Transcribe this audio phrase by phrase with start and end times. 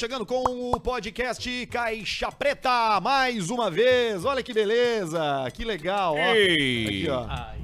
[0.00, 0.42] Chegando com
[0.72, 4.24] o podcast Caixa Preta, mais uma vez.
[4.24, 5.20] Olha que beleza,
[5.52, 6.14] que legal.
[6.14, 6.34] Ó.
[6.34, 6.86] Ei.
[6.86, 7.26] Aqui, ó.
[7.28, 7.58] Ai,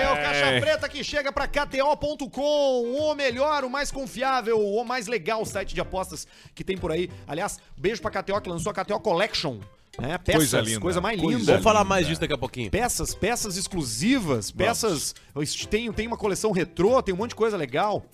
[0.00, 5.06] É o Caixa Preta que chega pra KTO.com, o melhor, o mais confiável, o mais
[5.06, 7.08] legal site de apostas que tem por aí.
[7.24, 9.60] Aliás, beijo pra KTO que lançou a KTO Collection.
[9.96, 10.18] Né?
[10.18, 10.80] Peças, Coisa linda.
[10.80, 11.52] coisa mais Coisa linda.
[11.52, 12.68] Vamos falar mais disso daqui a pouquinho.
[12.68, 15.14] Peças, peças exclusivas, peças.
[15.70, 18.04] Tem, tem uma coleção retrô, tem um monte de coisa legal.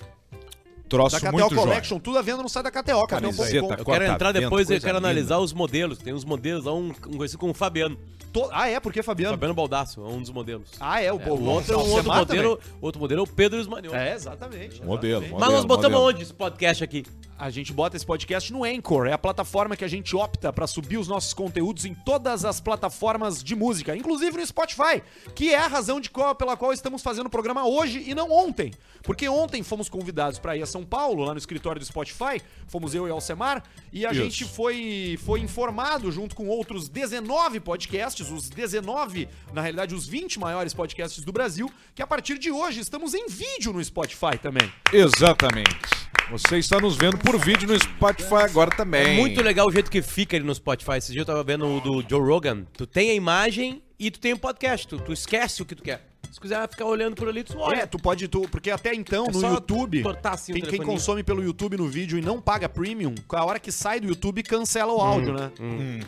[0.89, 1.66] Troço Da KTO muito jóia.
[1.66, 3.75] Collection, tudo à venda no site da KTO, Camiseta, KTO.com.
[3.81, 4.99] Eu quero entrar depois e quero linda.
[4.99, 5.99] analisar os modelos.
[5.99, 7.96] Tem uns modelos, um, um conhecido como Fabiano.
[8.32, 8.79] To- Ah, é?
[8.81, 9.32] Por que, Fabiano?
[9.35, 10.68] Fabiano Baldasso, é um dos modelos.
[10.81, 11.13] Ah, é.
[11.13, 13.82] O, É, o, o outro, o o outro modelo, outro modelo é o Pedro Ismael.
[13.85, 14.00] também.
[14.00, 14.85] É, exatamente.
[14.85, 15.31] Modelo, exatamente.
[15.32, 15.41] modelo.
[15.41, 16.08] Mas nós botamos modelo.
[16.17, 17.05] onde esse podcast aqui?
[17.44, 20.66] A gente bota esse podcast no Anchor, é a plataforma que a gente opta pra
[20.66, 25.02] subir os nossos conteúdos em todas as plataformas de música, inclusive no Spotify,
[25.35, 28.32] que é a razão de qual, pela qual estamos fazendo o programa hoje e não
[28.32, 28.72] ontem.
[29.02, 32.94] Porque ontem fomos convidados pra ir a São Paulo, lá no escritório do Spotify, fomos
[32.94, 34.22] eu e Alcemar, e a Isso.
[34.22, 40.41] gente foi, foi informado junto com outros 19 podcasts, os 19, na realidade os 20
[40.41, 44.72] maiores podcasts do Brasil, que a partir de hoje estamos em vídeo no Spotify também.
[44.91, 46.04] Exatamente.
[46.30, 49.18] Você está nos vendo por vídeo no Spotify agora também.
[49.18, 50.98] É muito legal o jeito que fica ali no Spotify.
[50.98, 52.64] Esse dia eu tava vendo o do Joe Rogan.
[52.76, 54.86] Tu tem a imagem e tu tem o podcast.
[54.86, 56.06] Tu, tu esquece o que tu quer.
[56.30, 57.82] Se quiser ficar olhando por ali, tu olha.
[57.82, 61.22] É, tu pode, tu, porque até então É no YouTube, cortar assim o quem, consome
[61.22, 64.92] pelo YouTube no vídeo e não paga premium, a hora que sai do YouTube cancela
[64.92, 65.52] o áudio, né?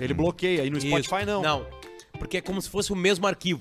[0.01, 0.89] Ele bloqueia, e no Isso.
[0.89, 1.43] Spotify não.
[1.43, 1.67] Não.
[2.19, 3.61] Porque é como se fosse o mesmo arquivo.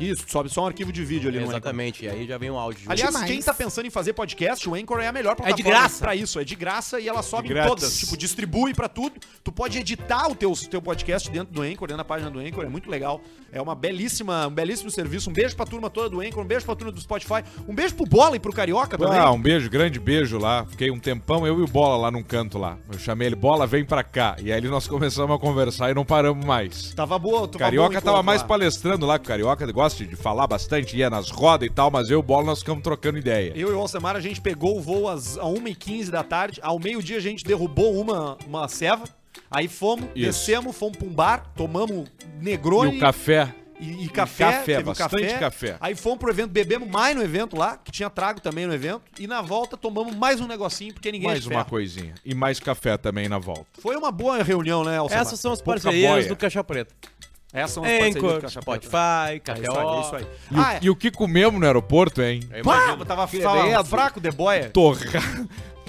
[0.00, 1.54] Isso, sobe só um arquivo de vídeo ali no Anchor.
[1.56, 2.04] Exatamente.
[2.04, 2.82] E aí já vem um áudio.
[2.88, 3.30] Aliás, Demais.
[3.30, 6.00] quem tá pensando em fazer podcast, o Anchor é a melhor plataforma de graça.
[6.00, 6.40] pra isso.
[6.40, 7.68] É de graça e ela sobe em grátis.
[7.70, 7.98] todas.
[7.98, 9.14] Tipo, distribui pra tudo.
[9.44, 12.64] Tu pode editar o teu, teu podcast dentro do Anchor, dentro da página do Anchor.
[12.64, 13.20] É muito legal.
[13.52, 15.28] É uma belíssima, um belíssimo serviço.
[15.30, 17.42] Um beijo pra turma toda do Anchor, um beijo pra turma do Spotify.
[17.68, 19.18] Um beijo pro Bola e pro Carioca também.
[19.18, 20.64] Ah, um beijo, grande beijo lá.
[20.66, 22.78] Fiquei um tempão, eu e o Bola lá num canto lá.
[22.92, 24.36] Eu chamei ele, Bola, vem pra cá.
[24.40, 26.94] E aí nós começamos a conversar e não paramos mais.
[26.94, 28.46] Tava boa, tava Carioca bom o tava encontro mais lá.
[28.48, 32.08] palestrando lá, que o Carioca gosta de falar bastante, ia nas rodas e tal, mas
[32.10, 33.52] eu e o Bola nós ficamos trocando ideia.
[33.54, 36.60] Eu e o Alcemar, a gente pegou o voo às a 1h15 da tarde.
[36.62, 39.04] Ao meio-dia a gente derrubou uma, uma ceva.
[39.50, 40.26] Aí fomos, Isso.
[40.26, 42.08] descemos, fomos pra um bar, tomamos
[42.40, 43.54] E Negroni o café.
[43.80, 44.44] e, e café.
[44.44, 45.76] café, teve um bastante café.
[45.80, 49.02] Aí fomos pro evento, bebemos mais no evento lá, que tinha trago também no evento.
[49.18, 52.14] E na volta tomamos mais um negocinho, porque ninguém é Mais uma coisinha.
[52.24, 53.66] E mais café também na volta.
[53.80, 55.22] Foi uma boa reunião, né, Alcemar?
[55.22, 56.28] Essas são as Pouca parcerias boia.
[56.28, 56.94] do Caixa Preta.
[57.52, 58.50] Essas são as parcerias do Anchor.
[58.50, 58.96] Spotify,
[59.34, 59.60] É KTO.
[59.62, 60.26] isso aí, é isso aí.
[60.50, 60.78] E, o, Ah, é.
[60.82, 62.40] e o que comemos no aeroporto, hein?
[62.52, 63.04] Eu Pá, imagino.
[63.04, 64.70] tava, tava fraco de boia.
[64.70, 65.00] Torra...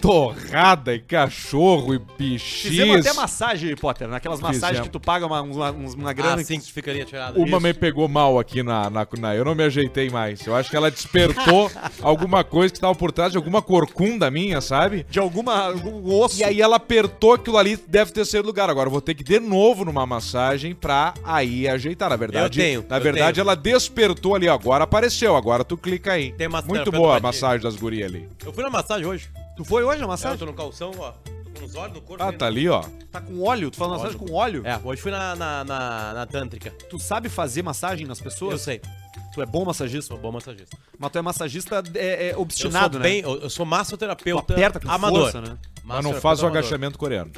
[0.02, 2.00] Torrada e cachorro e
[2.40, 3.06] Fizemos bichis.
[3.08, 4.88] até massagem, Potter, naquelas massagens Fizemos.
[4.88, 6.42] que tu paga uma, uma, uma grana.
[6.42, 7.38] Ah, sim, que ficaria tirada.
[7.38, 7.60] Uma Isso.
[7.62, 10.46] me pegou mal aqui na, na, na- Eu não me ajeitei mais.
[10.46, 14.60] Eu acho que ela despertou alguma coisa que estava por trás de alguma corcunda minha,
[14.62, 15.06] sabe?
[15.10, 16.40] De alguma, algum osso.
[16.40, 18.70] E aí ela apertou aquilo ali, deve ter sido lugar.
[18.70, 22.10] Agora eu vou ter que ir de novo numa massagem pra aí ajeitar.
[22.10, 23.44] Na verdade, Eu tenho, na eu verdade tenho.
[23.46, 24.50] ela despertou ali.
[24.50, 25.36] Agora apareceu.
[25.36, 26.32] Agora tu clica aí.
[26.34, 28.28] Tem Muito massoterapeuta boa a massagem das gurias ali.
[28.46, 29.30] Eu fui na massagem hoje.
[29.56, 30.38] Tu foi hoje na Eu massagem?
[30.38, 31.12] tô no calção, ó.
[31.12, 32.24] Tô com os olhos no corpo.
[32.24, 32.38] Ah, ainda.
[32.38, 32.82] tá ali, ó.
[33.12, 33.70] Tá com óleo?
[33.70, 34.66] Tu faz massagem com óleo?
[34.66, 36.72] É, hoje fui na, na, na, na Tântrica.
[36.90, 38.54] Tu sabe fazer massagem nas pessoas?
[38.54, 38.82] Eu sei.
[39.34, 40.08] Tu é bom massagista?
[40.08, 40.76] Sou bom massagista.
[40.98, 43.10] Mas tu é massagista é, é Eu obstinado, sou né?
[43.10, 45.22] bem, eu, eu sou massoterapeuta Tu aperta com amador.
[45.32, 45.58] força, né?
[45.84, 46.60] Mas não faz o amador.
[46.60, 47.32] agachamento coreano.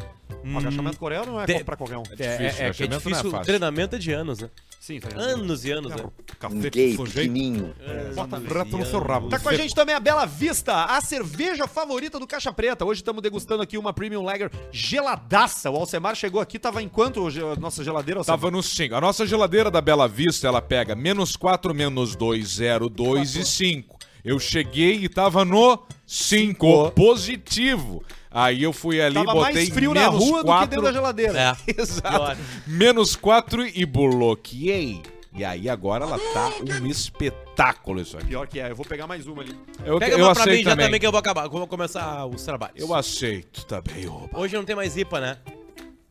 [0.44, 2.04] O agachamento coreano não é Tem- pra qualquer um.
[2.20, 3.32] É, é, difícil, é, que é é difícil.
[3.32, 3.46] fácil.
[3.46, 4.50] treinamento é de anos, né?
[4.80, 6.04] Sim, tá Anos e anos, né?
[6.38, 7.32] Café Gay, com sujeito.
[7.32, 7.74] pequenininho.
[8.14, 9.30] Bota Rato no seu rabo.
[9.30, 12.84] Tá com a gente também a Bela Vista, a cerveja favorita do Caixa Preta.
[12.84, 15.72] Hoje estamos degustando aqui uma Premium Lager geladaça.
[15.72, 18.38] O Alcemar chegou aqui, tava em quanto a nossa geladeira, Alcemar?
[18.38, 18.94] Tava no 5.
[18.96, 23.46] A nossa geladeira da Bela Vista, ela pega menos 4, menos 2, 0, 2 e
[23.46, 23.98] 5.
[24.26, 28.04] Eu cheguei e tava no 5, positivo.
[28.34, 30.86] Aí eu fui ali, Tava botei mais frio na menos rua do que 4, dentro
[30.86, 31.40] da geladeira.
[31.40, 31.56] É.
[31.80, 32.42] Exato.
[32.66, 35.02] Menos 4 e bloqueei.
[35.36, 36.52] E aí agora ela tá
[36.82, 38.28] um espetáculo isso aqui.
[38.28, 39.56] Pior que é, eu vou pegar mais uma ali.
[39.84, 41.00] Eu, Pega eu uma pra mim aceito já também.
[41.00, 41.48] que eu vou acabar.
[41.48, 42.80] Vou começar os trabalhos.
[42.80, 44.40] Eu aceito também, opa.
[44.40, 45.38] Hoje não tem mais IPA, né?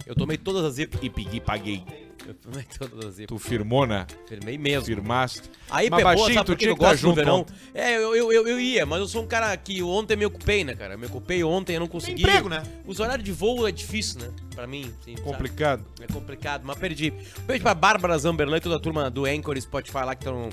[0.05, 0.99] Eu tomei todas as IPA.
[1.03, 1.85] E peguei, paguei.
[2.27, 3.27] Eu tomei todas as.
[3.27, 4.07] Tu firmou, né?
[4.27, 4.87] Firmei mesmo.
[4.87, 5.43] Firmaste.
[5.71, 7.41] Aí Mas, pegou, baixinho, sabe tu tinha eu que tá junto verão?
[7.41, 7.55] ontem.
[7.75, 10.63] É, eu, eu, eu, eu ia, mas eu sou um cara que ontem me ocupei,
[10.65, 10.97] né, cara?
[10.97, 12.23] Me ocupei ontem, eu não consegui.
[12.23, 12.63] emprego, né?
[12.87, 14.31] Os horários de voo é difícil, né?
[14.55, 15.23] Pra mim, sim, sabe?
[15.23, 15.85] Complicado.
[16.01, 17.13] É complicado, mas perdi.
[17.47, 20.51] Beijo pra Bárbara Zamberlan e toda a turma do Anchor e Spotify lá que estão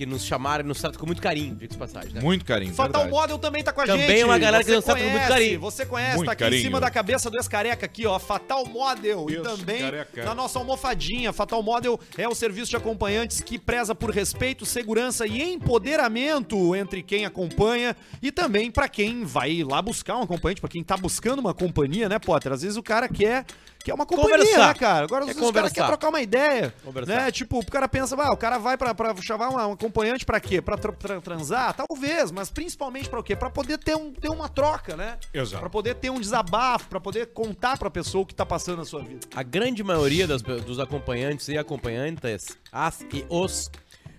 [0.00, 2.22] que nos chamaram e nos tratam com muito carinho, diga-se de passagem, né?
[2.22, 2.72] Muito carinho.
[2.72, 3.20] Fatal verdade.
[3.20, 4.20] Model também tá com a Também gente.
[4.22, 5.60] é uma galera que nos trata com muito carinho.
[5.60, 6.62] Você conhece, Muito tá aqui em carinho.
[6.62, 8.18] cima da cabeça do ex-careca aqui, ó.
[8.18, 9.26] Fatal Model.
[9.28, 10.24] e Isso, também careca.
[10.24, 11.34] na nossa almofadinha.
[11.34, 17.02] Fatal Model é o serviço de acompanhantes que preza por respeito, segurança e empoderamento entre
[17.02, 21.40] quem acompanha e também pra quem vai lá buscar um acompanhante, pra quem tá buscando
[21.40, 22.52] uma companhia, né, Potter?
[22.52, 23.44] Às vezes o cara quer.
[23.82, 24.66] Quer uma companhia, Conversar.
[24.68, 25.04] né, cara?
[25.06, 25.86] Agora, às Quer vezes, o cara quer conversar.
[25.88, 26.74] trocar uma ideia.
[26.84, 27.12] Conversar.
[27.14, 27.30] Né?
[27.30, 30.38] Tipo, o cara pensa, ah, o cara vai pra, pra chamar uma, um acompanhante pra
[30.38, 30.60] quê?
[30.60, 31.74] Pra tra- tra- transar?
[31.74, 33.34] Talvez, mas principalmente pra o quê?
[33.34, 35.16] Pra poder ter, um, ter uma troca, né?
[35.32, 35.60] Exato.
[35.60, 38.84] Pra poder ter um desabafo, pra poder contar pra pessoa o que tá passando na
[38.84, 39.26] sua vida.
[39.34, 43.70] A grande maioria das dos acompanhantes e acompanhantes, as e os,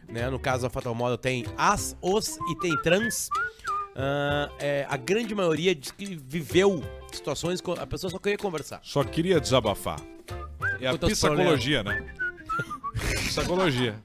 [0.10, 0.28] né?
[0.30, 3.30] No caso da Fatal Model tem as, os e tem trans.
[3.96, 8.80] Ah, é, a grande maioria diz que viveu situações que a pessoa só queria conversar.
[8.84, 10.00] Só queria desabafar.
[10.80, 12.14] É a psicologia, né?
[13.28, 13.96] Psicologia.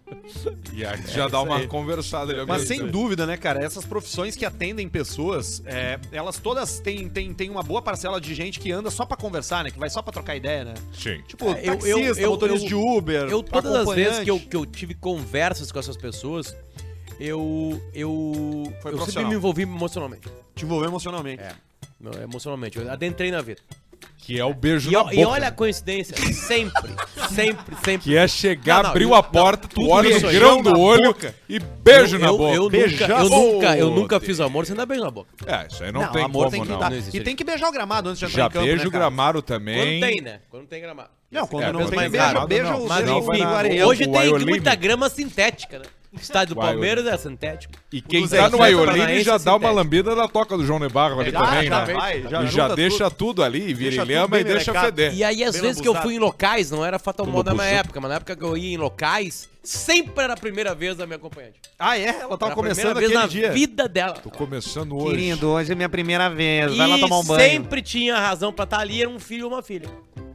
[0.73, 2.47] E aí já dá uma conversada ali.
[2.47, 3.63] Mas sem dúvida, né, cara?
[3.63, 8.35] Essas profissões que atendem pessoas, é, elas todas têm, têm, têm uma boa parcela de
[8.35, 9.71] gente que anda só pra conversar, né?
[9.71, 10.75] Que vai só pra trocar ideia, né?
[10.93, 11.21] Sim.
[11.27, 14.31] Tipo, É, eu- eu- taxista, eu- motorista eu- de Uber, Eu, todas as vezes que
[14.31, 16.55] eu, que eu tive conversas com essas pessoas,
[17.21, 17.81] eu.
[17.95, 20.29] Eu, Foi eu sempre me envolvi emocionalmente.
[20.55, 21.43] Te envolver emocionalmente.
[21.43, 21.53] É,
[22.23, 22.79] emocionalmente.
[22.79, 23.61] Eu adentrei na vida.
[24.19, 25.15] Que é o beijo E, na boca.
[25.15, 26.93] e olha a coincidência, sempre,
[27.33, 27.99] sempre, sempre.
[28.11, 30.73] Que é chegar, Não, não, abriu eu- a porta, tu tudo olha no grão do
[30.73, 31.33] na olho boca.
[31.49, 32.55] e beijo eu, na eu, boca.
[32.55, 35.29] Eu, nunca, eu nunca, eu nunca fiz amor, você ainda beijo na boca.
[35.47, 36.79] É, isso aí não, Não, tem amor como tem que não.
[36.79, 36.91] dar.
[36.91, 38.83] Não existe E tem que beijar o gramado antes de entrar Já em campo, beijo
[38.83, 40.01] né, o gramado também.
[40.01, 40.41] Quando tem, né?
[40.51, 41.11] Quando não tem gramado.
[41.31, 42.87] Não, quando É, não tem tem beijo, gramado, beija não.
[42.87, 43.87] Mas o vai enfim, na- areia.
[43.87, 44.61] hoje o tem Wyoming.
[46.13, 46.61] Estádio do.
[46.61, 47.75] Palmeiras é sintético.
[47.93, 51.31] E quem tá no Paranaense já dá uma lambida na toca do João Nebarro ali
[51.31, 51.95] Já, também, já né?
[51.95, 55.15] vai, e já deixa tudo, ali, vira Deixa e lama e deixa feder.
[55.15, 57.77] E aí, às vezes que eu fui em locais, não era Fatal Model na minha
[57.77, 61.07] época, mas na época que eu ia em locais, sempre era a primeira vez da
[61.07, 61.61] minha acompanhante.
[61.79, 62.21] Ah, é?
[62.21, 63.53] Ela tava começando aquele na dia.
[63.53, 64.15] vida dela.
[64.15, 65.45] Tô começando hoje.
[65.45, 66.73] hoje é minha primeira vez.
[66.73, 69.89] E sempre tinha razão pra estar ali, era um filho ou uma filha.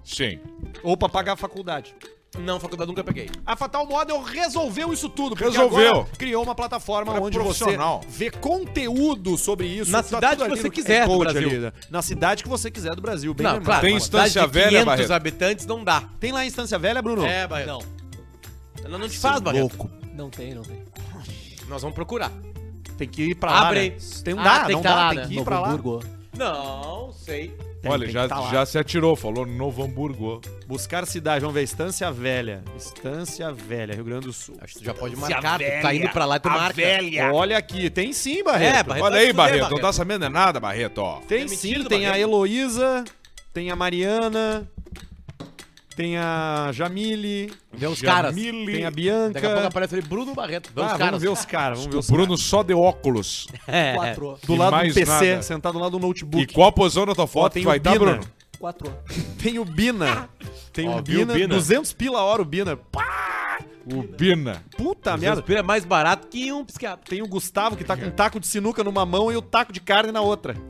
[0.04, 0.40] Sim.
[0.84, 1.96] Ou pra pagar a faculdade.
[2.40, 3.30] Não, faculdade nunca peguei.
[3.46, 5.36] A Fatal Model resolveu isso tudo.
[5.36, 5.90] porque Resolveu.
[5.92, 8.02] agora criou uma plataforma Era onde você profissional.
[8.08, 9.92] vê conteúdo sobre isso.
[9.92, 11.50] Na Tá cidade que você no quiser do Brasil.
[11.50, 11.74] ali, né?
[11.90, 13.34] Na cidade que você quiser do Brasil.
[13.34, 13.66] Bem não, lembrado.
[13.66, 15.12] claro, Tem Instância de Velha, 500 Barreto?
[15.12, 16.04] habitantes não dá.
[16.22, 17.26] Tem lá Instância Velha, Bruno?
[17.26, 17.68] É, Barreto.
[17.68, 17.80] Não,
[18.86, 19.90] Ela não te faz, Barreto.
[20.14, 20.82] não tem, não tem.
[21.68, 22.32] Nós vamos procurar.
[22.98, 23.96] Tem que ir pra lá, Abre né?
[23.98, 24.22] aí.
[24.24, 25.26] Tem um Ah, dá, tem não que tá dá, lá, tem né?
[25.28, 25.78] que ir Novo pra lá.
[26.38, 27.54] Não, sei.
[27.82, 30.40] Tem, Olha, tem já, tá já se atirou, falou Novo Hamburgo.
[30.68, 32.64] Buscar cidade, vamos ver, Estância Velha.
[32.78, 34.56] Estância Velha, Rio Grande do Sul.
[34.62, 35.58] Acho que tu já pode marcar.
[35.60, 36.80] Tu tá indo pra lá, tu marca.
[37.34, 38.76] Olha aqui, tem sim, Barreto.
[38.76, 39.04] É, Barreto.
[39.04, 39.82] Olha vai aí, fuder, Barreto, não Barreto.
[39.82, 41.22] tá sabendo de nada, Barreto, ó.
[41.22, 42.22] Tem É sim, tem a Barreto.
[42.22, 43.04] Heloísa,
[43.52, 44.70] tem a Mariana,
[46.02, 48.34] tem a Jamile, Vê os caras.
[48.36, 49.68] Tem a Daqui a pouco Bianca.
[49.68, 50.72] aparece ali Bruno Barreto.
[50.74, 51.22] Vê Ah, os vamos caras.
[51.22, 53.48] ver os caras, vamos ver O os Bruno só de óculos.
[53.68, 53.94] É.
[53.94, 54.38] Quatro.
[54.46, 55.42] Do E lado do mais PC, nada.
[55.44, 56.54] sentado lá do E notebook.
[56.54, 58.06] qual a posição da tua Ó, foto tem vai o dar, Bina.
[58.06, 58.24] Bruno?
[58.62, 58.94] Quatro.
[59.42, 60.30] Tem o Bina.
[60.72, 61.48] Tem Ó, o viu Bina, Bina?
[61.56, 62.78] 200 pila a hora o Bina.
[62.78, 63.58] Pá,
[63.92, 64.64] O Bina.
[64.78, 65.44] puta merda.
[65.54, 67.04] é mais barato que um psiquiatra.
[67.10, 69.74] Tem o Gustavo que tá com um taco de sinuca numa mão e o taco
[69.74, 70.56] de carne na outra.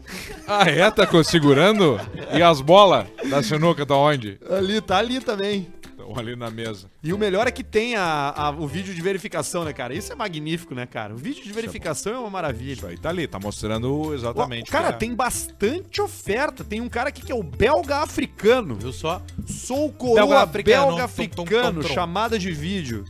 [0.48, 0.90] Ah, é?
[0.92, 1.98] Tá co- segurando?
[2.34, 4.38] E as bolas da sinuca tá onde?
[4.50, 5.72] Ali, tá ali também.
[6.20, 6.90] Ali na mesa.
[7.04, 9.94] E o melhor é que tem a, a- o vídeo de verificação, né, cara?
[9.94, 11.14] Isso é magnífico, né, cara?
[11.14, 12.74] O vídeo de verificação é uma maravilha.
[12.74, 14.70] Isso aí tá ali, tá mostrando exatamente.
[14.72, 14.98] Cara, o que é.
[14.98, 16.64] tem bastante oferta.
[16.64, 18.76] Tem um cara aqui que é o belga africano.
[18.76, 19.22] Viu só?
[19.48, 21.04] Sou o coroa Belga belga africano.
[21.04, 21.94] africano, Tum, tum, tum, tum.
[21.94, 23.04] chamada de vídeo.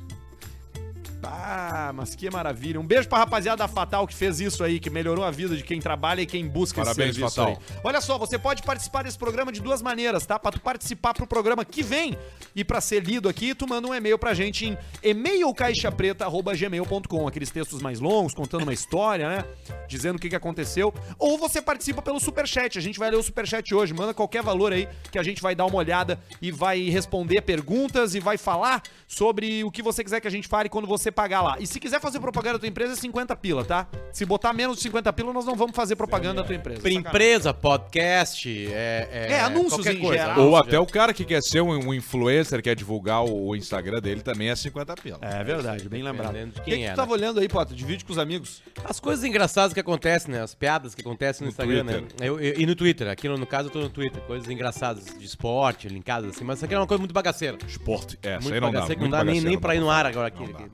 [1.24, 2.80] Ah, mas que maravilha.
[2.80, 5.64] Um beijo pra rapaziada da Fatal que fez isso aí, que melhorou a vida de
[5.64, 7.52] quem trabalha e quem busca Parabéns, esse serviço Fatal.
[7.52, 7.58] aí.
[7.84, 10.40] Olha só, você pode participar desse programa de duas maneiras, tá?
[10.40, 12.18] Pra tu participar pro programa que vem
[12.56, 17.82] e pra ser lido aqui, tu manda um e-mail pra gente em e-mailcaixapreta.gmail.com, aqueles textos
[17.82, 19.46] mais longos, contando uma história, né?
[19.88, 20.94] Dizendo o que, que aconteceu.
[21.20, 24.74] Ou você participa pelo Superchat, a gente vai ler o Superchat hoje, manda qualquer valor
[24.74, 28.82] aí que a gente vai dar uma olhada e vai responder perguntas e vai falar
[29.08, 31.58] sobre o que você quiser que a gente fale quando você pagar lá.
[31.60, 33.88] E se quiser fazer propaganda da tua empresa, é 50 pila, tá?
[34.12, 36.82] Se botar menos de 50 pila, nós não vamos fazer propaganda da tua empresa.
[36.82, 39.10] Pra empresa, podcast, é...
[39.12, 40.18] É, É, anúncios em coisa.
[40.24, 40.40] geral.
[40.42, 44.22] Ou até o cara que quer ser um, um influencer, quer divulgar o, Instagram dele,
[44.22, 45.20] também é 50 pila.
[45.22, 46.36] É verdade, bem lembrado.
[46.36, 46.96] O que, que é, tu né?
[46.96, 47.76] tava olhando aí, Potter?
[47.76, 48.62] Divide com os amigos.
[48.84, 50.42] As coisas engraçadas que acontecem, né?
[50.42, 52.02] As piadas que acontecem no, No Instagram, Twitter.
[52.02, 52.08] né?
[52.28, 53.08] Eu- eu- e no Twitter.
[53.10, 54.22] Aqui no, no caso eu tô no Twitter.
[54.24, 56.44] Coisas engraçadas de esporte, linkadas assim.
[56.44, 57.58] Mas isso aqui é uma coisa muito bagaceira.
[57.68, 58.18] Esporte.
[58.24, 58.80] É, Muito aí não dá.
[58.80, 60.44] bagaceira que muito não dá nem, nem pra ir no ar agora aqui.
[60.44, 60.70] Não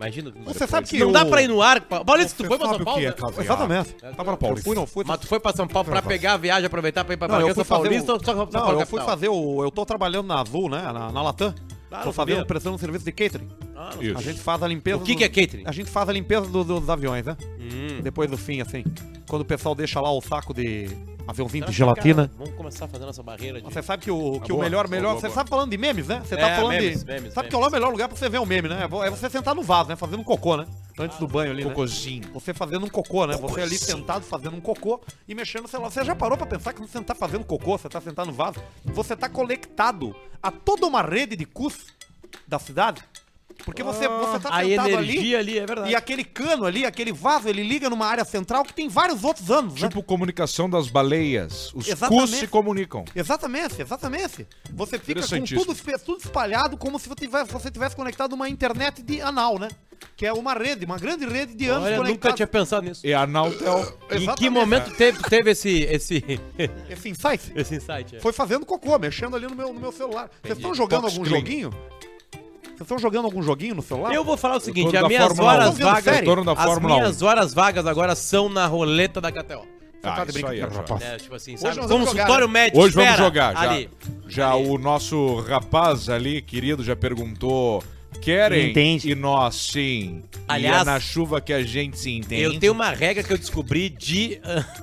[0.46, 1.82] Você sabe que Não o- dá pra ir no ar.
[2.06, 3.02] Maurício, tu foi pra São Paulo?
[3.02, 3.16] é né?
[3.40, 3.94] Exatamente.
[3.96, 4.60] Tá pra Paulista.
[4.60, 5.04] Eu fui, não fui.
[5.08, 7.36] Mas tu foi pra São Paulo pra pegar a viagem, aproveitar pra ir pra Não,
[7.36, 9.64] eu Bragança Paulista ou só pra São Não, Paulo eu fui fazer o...
[9.64, 10.82] Eu tô trabalhando na Azul, né?
[10.82, 11.54] Na, na Latam.
[11.90, 13.48] Tô não fazendo, prestando um serviço de catering.
[13.74, 14.18] Ah, não Isso.
[14.18, 14.98] A gente faz a limpeza.
[14.98, 15.64] O que, do- que é catering?
[15.66, 17.38] A gente faz a limpeza do- dos aviões, né?
[17.60, 18.02] Hum.
[18.02, 18.84] Depois do fim, assim.
[19.28, 20.88] Quando o pessoal deixa lá o saco de
[21.28, 22.28] aviãozinho de Será gelatina.
[22.30, 23.66] cara, Vamos começar fazendo essa barreira de...
[23.72, 25.10] Você sabe que o, que o boa, melhor, boa, melhor.
[25.10, 25.36] boa, Você boa.
[25.36, 26.22] sabe falando de memes, né?
[26.24, 27.06] Você É, tá falando memes, de.
[27.06, 27.50] memes, sabe memes.
[27.50, 28.84] que é o melhor lugar pra você ver um meme, né?
[28.84, 29.98] É você sentar no vaso, né?
[29.98, 30.66] Fazendo um cocô, né?
[30.98, 31.70] Antes do banho ali, né?
[31.70, 32.32] Cocôzinho.
[32.34, 33.36] Você fazendo um cocô, né?
[33.36, 35.90] Você ali sentado fazendo um cocô e mexendo no celular.
[35.92, 38.34] Você já parou pra pensar que você não tá fazendo cocô, você tá sentado no
[38.34, 38.62] vaso?
[38.86, 41.88] Você tá conectado a toda uma rede de cus
[42.48, 43.04] da cidade?
[43.66, 45.92] Porque você, você tá A sentado ali energia ali, é verdade.
[45.92, 49.52] e aquele cano ali, aquele vaso, ele liga numa área central que tem vários outros
[49.52, 49.88] anos, né?
[49.90, 51.72] Tipo comunicação das baleias.
[51.74, 52.22] Os Exatamente.
[52.30, 53.04] cus se comunicam.
[53.16, 54.48] Exatamente, exatamente.
[54.74, 55.62] Você fica com Interessantíssimo.
[55.62, 59.60] tudo, espe- tudo espalhado como se você tivesse, você tivesse conectado uma internet de anal,
[59.60, 59.68] né?
[60.16, 63.06] Que é uma rede, uma grande rede de anos Olha, nunca tinha pensado nisso.
[63.06, 63.80] E a Nautel.
[64.06, 64.50] Em que Exatamente.
[64.52, 66.24] momento teve, teve esse, esse,
[66.90, 68.16] Esse insight esse insight?
[68.16, 68.20] é?
[68.20, 70.30] foi fazendo cocô, mexendo ali no meu, no meu celular.
[70.42, 71.72] Vocês estão jogando algum joguinho?
[72.78, 74.14] Vocês estão jogando algum joguinho no celular?
[74.14, 75.74] Eu vou falar o seguinte, as minhas Fórmula horas 1.
[75.74, 76.08] Vendo vagas,
[76.58, 76.98] as Fórmula 1.
[77.00, 79.66] minhas horas vagas agora são na roleta da KTO.
[80.04, 80.68] Ah, tá isso aí, já.
[80.68, 81.02] rapaz.
[81.02, 81.80] É, tipo assim, Hoje sabe?
[81.88, 82.48] Consultório jogar, né?
[82.48, 83.54] médico, Hoje vamos jogar.
[83.56, 83.90] Já, Ali.
[84.28, 84.68] já Ali.
[84.70, 87.84] o nosso rapaz ali, querido, já perguntou.
[88.22, 88.70] Querem?
[88.70, 89.10] Entende.
[89.10, 90.24] E nós sim.
[90.48, 92.44] Aliás, e é na chuva que a gente se entende.
[92.44, 94.40] Eu tenho uma regra que eu descobri de,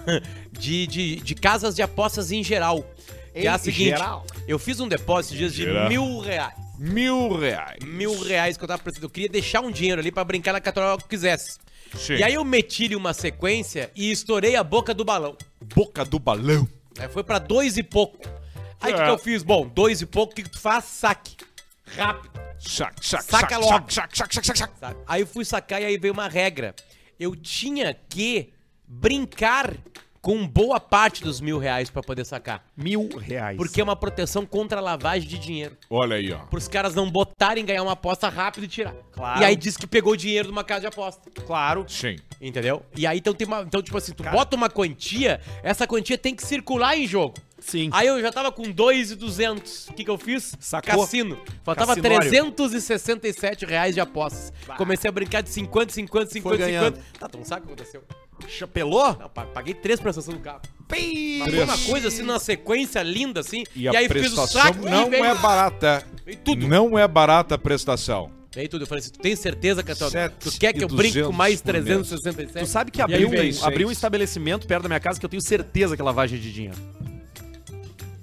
[0.51, 2.85] de, de, de casas de apostas em geral.
[3.33, 4.25] Que é a seguinte, geral?
[4.47, 6.64] eu fiz um depósito de mil reais.
[6.79, 7.79] Mil reais.
[7.85, 9.05] Mil reais que eu tava precisando.
[9.05, 11.59] Eu queria deixar um dinheiro ali pra brincar na KTO que eu quisesse.
[11.97, 12.15] Sim.
[12.15, 15.37] E aí eu meti-lhe uma sequência e estourei a boca do balão.
[15.75, 16.69] Boca do balão.
[16.99, 18.19] Aí foi pra dois e pouco.
[18.81, 19.05] Aí o que, É.
[19.05, 19.43] que eu fiz?
[19.43, 20.85] Bom, dois e pouco, o que, que tu faz?
[20.85, 21.37] Saque.
[21.97, 22.41] Rápido.
[22.59, 23.93] Sac, sac, Saca sac, logo.
[23.93, 24.73] sac, sac, sac, sac.
[24.81, 24.97] sabe?
[25.07, 26.75] Aí eu fui sacar e aí veio uma regra.
[27.21, 28.53] Eu tinha que
[28.87, 29.75] brincar
[30.25, 32.65] com boa parte dos mil reais pra poder sacar.
[32.75, 33.59] Mil reais.
[33.59, 35.77] Porque é uma proteção contra a lavagem de dinheiro.
[35.91, 36.39] Olha aí, ó.
[36.47, 38.95] Pros caras não botarem, ganhar uma aposta rápido e tirar.
[39.13, 39.43] Claro.
[39.43, 41.31] E aí diz que pegou dinheiro de uma casa de aposta.
[41.47, 41.85] Claro.
[41.87, 42.17] Sim.
[42.41, 42.83] Entendeu?
[42.97, 43.61] E aí então tem uma.
[43.61, 47.35] Então, tipo assim, tu bota uma quantia, essa quantia tem que circular em jogo.
[47.59, 47.91] Sim.
[47.93, 49.89] Aí eu já tava com 2,200.
[49.89, 50.55] O que que eu fiz?
[50.59, 51.01] Sacou?
[51.01, 51.39] Cassino.
[51.63, 52.31] Faltava Cassinório.
[52.31, 54.53] 367 reais de apostas.
[54.79, 56.97] Comecei a brincar de 50, 50, 50, ganhando.
[56.97, 57.19] 50.
[57.19, 58.03] Tá, tu não sabe o que aconteceu?
[58.49, 59.17] Chapelou?
[59.19, 60.61] Não, pa- paguei três prestações do carro.
[60.89, 61.39] Pi!
[61.41, 63.65] Mas foi uma coisa assim, numa sequência linda assim.
[63.75, 66.05] E, a aí fiz o prestação saque não e veio, é barata.
[66.25, 66.69] veio tudo.
[66.69, 68.31] Não é barata a prestação.
[68.55, 68.83] Veio tudo.
[68.83, 71.15] Eu falei assim, tu tem certeza que tu, Sete tu quer que eu e brinque
[71.23, 71.85] com 200 mais por mês.
[71.85, 72.65] 367?
[72.65, 75.25] Tu sabe que E aí abriu, um, abriu um estabelecimento perto da minha casa que
[75.27, 76.77] eu tenho certeza que é lavagem de dinheiro.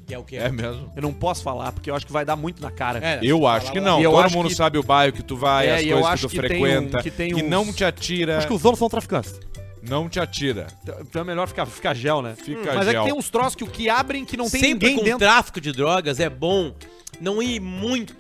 [0.08, 0.36] Que é o quê?
[0.38, 0.92] É mesmo.
[0.96, 3.00] Eu não posso falar, porque eu acho que vai dar muito na cara.
[3.00, 4.00] É, Eu acho que não.
[4.00, 5.88] E eu Todo acho mundo que- sabe o bairro que tu vai, É, as e
[5.90, 6.98] eu coisas acho que tu que tem frequenta.
[7.00, 8.38] um- que tem E uns- não te atira.
[8.38, 9.40] Acho que os donos são traficantes.
[9.82, 10.68] Não te atira.
[11.02, 12.36] Então é melhor ficar, ficar gel, né?
[12.36, 13.04] Fica Mas é que gel.
[13.06, 15.20] tem uns troços que o que abrem que não tem Sempre ninguém com dentro.
[15.20, 16.76] tráfico de drogas é bom
[17.20, 18.16] não ir muito,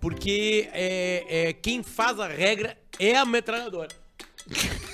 [0.00, 3.88] porque é, é, quem faz a regra é a metralhadora.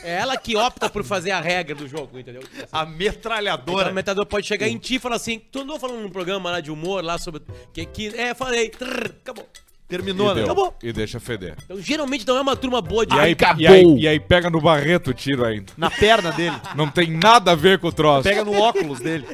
[0.02, 2.42] É ela que opta por fazer a regra do jogo, entendeu?
[2.52, 3.92] Então, A a metralhadora.
[3.92, 6.70] metralhadora pode chegar em ti e falar assim: tu andou falando num programa lá de
[6.72, 7.40] humor lá sobre.
[7.72, 9.48] Que, que, é, falei, trrr, acabou.
[9.86, 10.34] Terminou, e, né?
[10.36, 10.44] deu.
[10.44, 10.74] Acabou.
[10.82, 11.56] e deixa feder.
[11.64, 13.14] Então geralmente não é uma turma boa de.
[13.14, 13.60] E aí, Acabou.
[13.60, 15.72] e, aí, e aí pega no barreto o tiro ainda.
[15.76, 16.56] Na perna dele.
[16.74, 18.22] Não tem nada a ver com o troço.
[18.22, 19.26] Pega no óculos dele.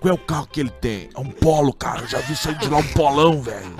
[0.00, 1.08] Qual é o carro que ele tem?
[1.14, 2.02] É um polo, cara.
[2.02, 3.76] Eu já vi sair de lá um polão, velho.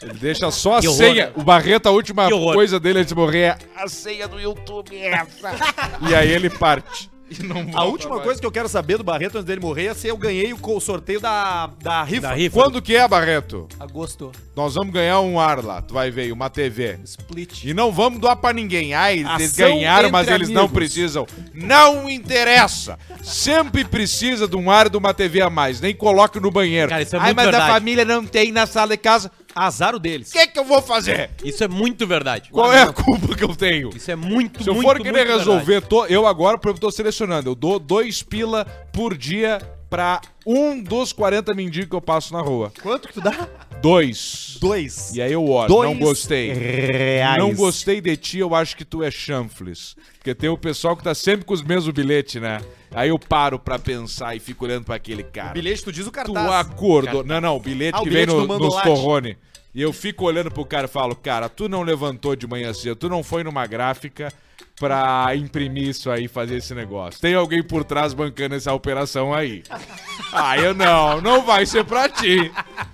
[0.00, 1.26] Ele deixa só a senha.
[1.26, 1.32] né?
[1.36, 3.58] O Barreto, a última coisa dele antes de morrer é.
[3.76, 5.50] A senha do YouTube é essa.
[6.08, 7.10] E aí ele parte.
[7.30, 8.24] E não A última mais.
[8.24, 10.80] coisa que eu quero saber do Barreto antes dele morrer é se eu ganhei o
[10.80, 12.22] sorteio da, da rifa.
[12.22, 12.54] Da rifa.
[12.54, 13.68] Quando que é, Barreto?
[13.78, 14.32] Agosto.
[14.56, 16.98] Nós vamos ganhar um ar lá, tu vai ver, uma TV.
[17.04, 17.64] Split.
[17.64, 18.94] E não vamos doar pra ninguém.
[18.94, 20.74] Ai, eles Ação ganharam, mas eles não amigos.
[20.78, 21.26] precisam.
[21.54, 22.98] Não interessa.
[23.22, 25.80] Sempre precisa de um ar e de uma TV a mais.
[25.80, 26.88] Nem coloque no banheiro.
[26.88, 27.72] Cara, isso é Ai, muito mas a verdade.
[27.72, 29.30] família não tem na sala de casa.
[29.66, 30.30] Azar o deles.
[30.30, 31.30] O que, que eu vou fazer?
[31.44, 32.50] Isso é muito verdade.
[32.50, 33.90] Qual é a culpa que eu tenho?
[33.94, 36.80] Isso é muito, Se eu muito, for querer muito resolver, tô- eu agora, por exemplo,
[36.80, 37.50] tô selecionando.
[37.50, 39.58] Eu dou dois pila por dia
[39.90, 42.70] pra um dos 40 mendigos que eu passo na rua.
[42.82, 43.48] Quanto que tu dá?
[43.80, 44.58] Dois.
[44.60, 45.14] Dois.
[45.14, 46.52] E aí eu olho, Dois não gostei.
[46.52, 47.38] reais.
[47.38, 49.96] Não gostei de ti, eu acho que tu é chanfles.
[50.18, 52.60] Porque tem o pessoal que tá sempre com os mesmos bilhetes, né?
[52.92, 55.52] Aí eu paro pra pensar e fico olhando pra aquele cara.
[55.52, 56.50] Bilhete, tu diz o Tu cartaz.
[56.66, 57.24] acordou.
[57.24, 59.36] Não, não, o bilhete Ah, o que bilhete vem no, nos torrone.
[59.74, 62.96] E eu fico olhando pro cara e falo, cara, tu não levantou de manhã cedo,
[62.96, 64.32] tu não foi numa gráfica
[64.80, 67.20] pra imprimir isso aí, fazer esse negócio.
[67.20, 69.62] Tem alguém por trás bancando essa operação aí.
[70.30, 72.52] Ah, eu não, não vai ser pra ti.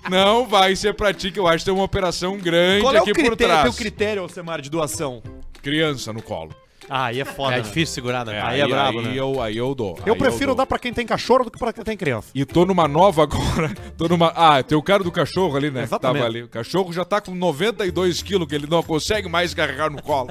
[0.09, 2.99] Não vai ser pra ti, que eu acho que tem uma operação grande Qual é
[2.99, 3.63] o aqui por critério, trás.
[3.63, 5.21] teu critério, Alcemar, de doação?
[5.61, 6.55] Criança no colo.
[6.89, 7.55] Ah, aí é foda.
[7.55, 7.63] É né?
[7.63, 8.35] difícil segurar, né?
[8.37, 9.13] É, Aí é brabo, aí né?
[9.15, 9.97] eu, aí eu dou.
[10.05, 10.55] Eu aí prefiro dou.
[10.55, 12.27] dar pra quem tem cachorro do que pra quem tem criança.
[12.35, 13.73] E tô numa nova agora.
[13.97, 14.27] Tô numa.
[14.35, 15.79] Ah, tem o cara do cachorro ali, né?
[15.81, 16.17] que Exatamente.
[16.21, 16.43] Tava ali.
[16.43, 20.29] O cachorro já tá com 92 quilos, que ele não consegue mais carregar no colo.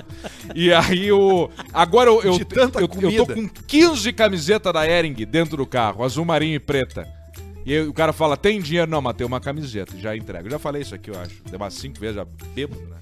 [0.55, 1.51] e aí o.
[1.73, 3.35] Agora eu, eu, De tanta eu, eu tô comida.
[3.35, 7.07] com 15 camisetas da Ering dentro do carro, azul marinho e preta.
[7.67, 8.91] E aí o cara fala, tem dinheiro?
[8.91, 10.47] Não, mas tem uma camiseta, já entrega.
[10.47, 11.43] Eu já falei isso aqui, eu acho.
[11.51, 12.97] Deu umas 5 vezes, já bêbado, né?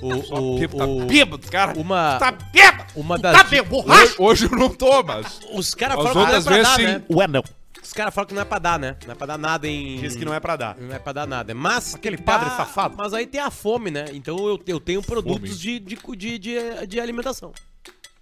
[0.00, 1.78] O, o, Bêbado, tá o- bêbado, cara.
[1.78, 2.92] uma, Tá bêbado!
[2.96, 3.36] uma das.
[3.50, 4.02] Tá borracha!
[4.02, 5.40] Hoje, hoje eu não tô, mas.
[5.52, 6.82] Os caras As falam que não é pra vezes, dar, sim.
[6.84, 7.02] né?
[7.10, 7.42] Ué, não.
[7.82, 8.96] Os caras falam que não é pra dar, né?
[9.04, 9.96] Não é pra dar nada em.
[10.00, 10.76] Diz que não é pra dar.
[10.78, 11.52] Não é pra dar nada.
[11.54, 11.94] Mas.
[11.94, 12.94] Aquele padre dar- safado.
[12.96, 14.04] Mas aí tem a fome, né?
[14.12, 17.52] Então eu, eu tenho produtos de, de, de, de, de alimentação.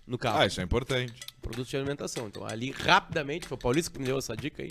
[0.06, 0.40] No carro.
[0.40, 1.12] Ah, isso é importante.
[1.42, 2.26] Produtos de alimentação.
[2.26, 4.70] Então ali, rapidamente, foi o Paulista que me deu essa dica aí.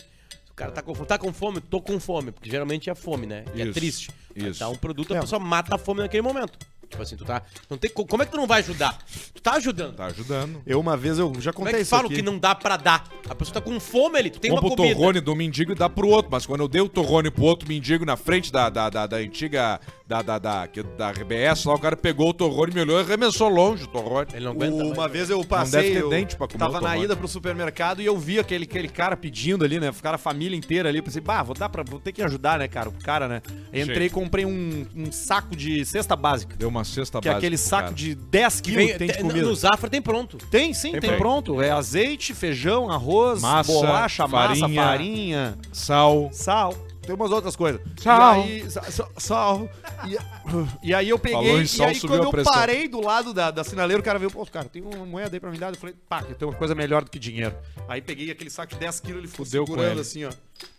[0.50, 1.08] O cara tá com, fome.
[1.08, 3.46] tá com fome, tô com fome, porque geralmente é fome, né?
[3.56, 4.12] E é Isso, triste.
[4.36, 4.60] Aí isso.
[4.60, 5.22] Dá um produto, a É.
[5.22, 6.60] pessoa mata a fome naquele momento.
[6.90, 7.44] Tipo assim, tu tá.
[7.70, 8.98] Não tem, co- como é que tu não vai ajudar?
[9.34, 9.96] Tu tá ajudando.
[9.96, 10.62] Tá ajudando.
[10.66, 12.16] Eu uma vez, eu já Como é contei que isso falam aqui.
[12.16, 13.08] que não dá pra dar?
[13.30, 14.96] A pessoa tá com fome ali, tu tem Compra uma o comida.
[14.96, 16.32] torrone do mendigo e dá pro outro.
[16.32, 19.18] Mas quando eu dei o torrone pro outro mendigo na frente da, da, da, da
[19.18, 19.80] antiga.
[20.10, 23.04] Da, da, da, que- da RBS, lá o cara pegou o torrone, me olhou e
[23.04, 24.26] arremessou longe o torrone.
[24.34, 24.84] Ele não aguenta.
[24.84, 25.12] Uma mais.
[25.12, 28.08] vez eu passei, deve ter eu dente pra comer tava na ida pro supermercado e
[28.08, 29.92] eu vi aquele, aquele cara pedindo ali, né?
[29.92, 30.98] Ficaram a família inteira ali.
[30.98, 31.84] Eu pensei, bah, vou dar pra.
[31.84, 32.90] Vou ter que ajudar, né, cara?
[32.90, 33.42] O cara, né?
[33.72, 36.56] Entrei e comprei um, um saco de cesta básica.
[36.58, 37.94] Deu uma cesta Que é básica aquele saco cara.
[37.96, 39.46] de 10 Que quilos vem, que tem de comida.
[39.46, 40.38] no Zafra tem pronto.
[40.50, 41.18] Tem sim, tem, Tem.
[41.20, 41.62] pronto.
[41.62, 44.84] É azeite, feijão, arroz, Massa, bolacha, massa, farinha.
[44.84, 46.30] farinha, Sal.
[46.34, 46.74] sal.
[47.10, 47.82] Tem umas outras coisas.
[48.04, 48.38] Sal.
[48.46, 49.68] E aí, sa- sa- sal.
[50.08, 50.16] E,
[50.90, 51.56] e aí eu peguei.
[51.64, 52.54] E aí quando a eu pressão.
[52.54, 55.40] parei do lado da, da sinaleira, o cara veio, pô, cara, tem uma moeda aí
[55.40, 55.74] pra me dar.
[55.74, 57.56] Eu falei, pá, eu tenho uma coisa melhor do que dinheiro.
[57.88, 60.02] Aí peguei aquele saco de 10 quilos, ele ficou Fudeu com segurando ele.
[60.02, 60.30] assim, ó.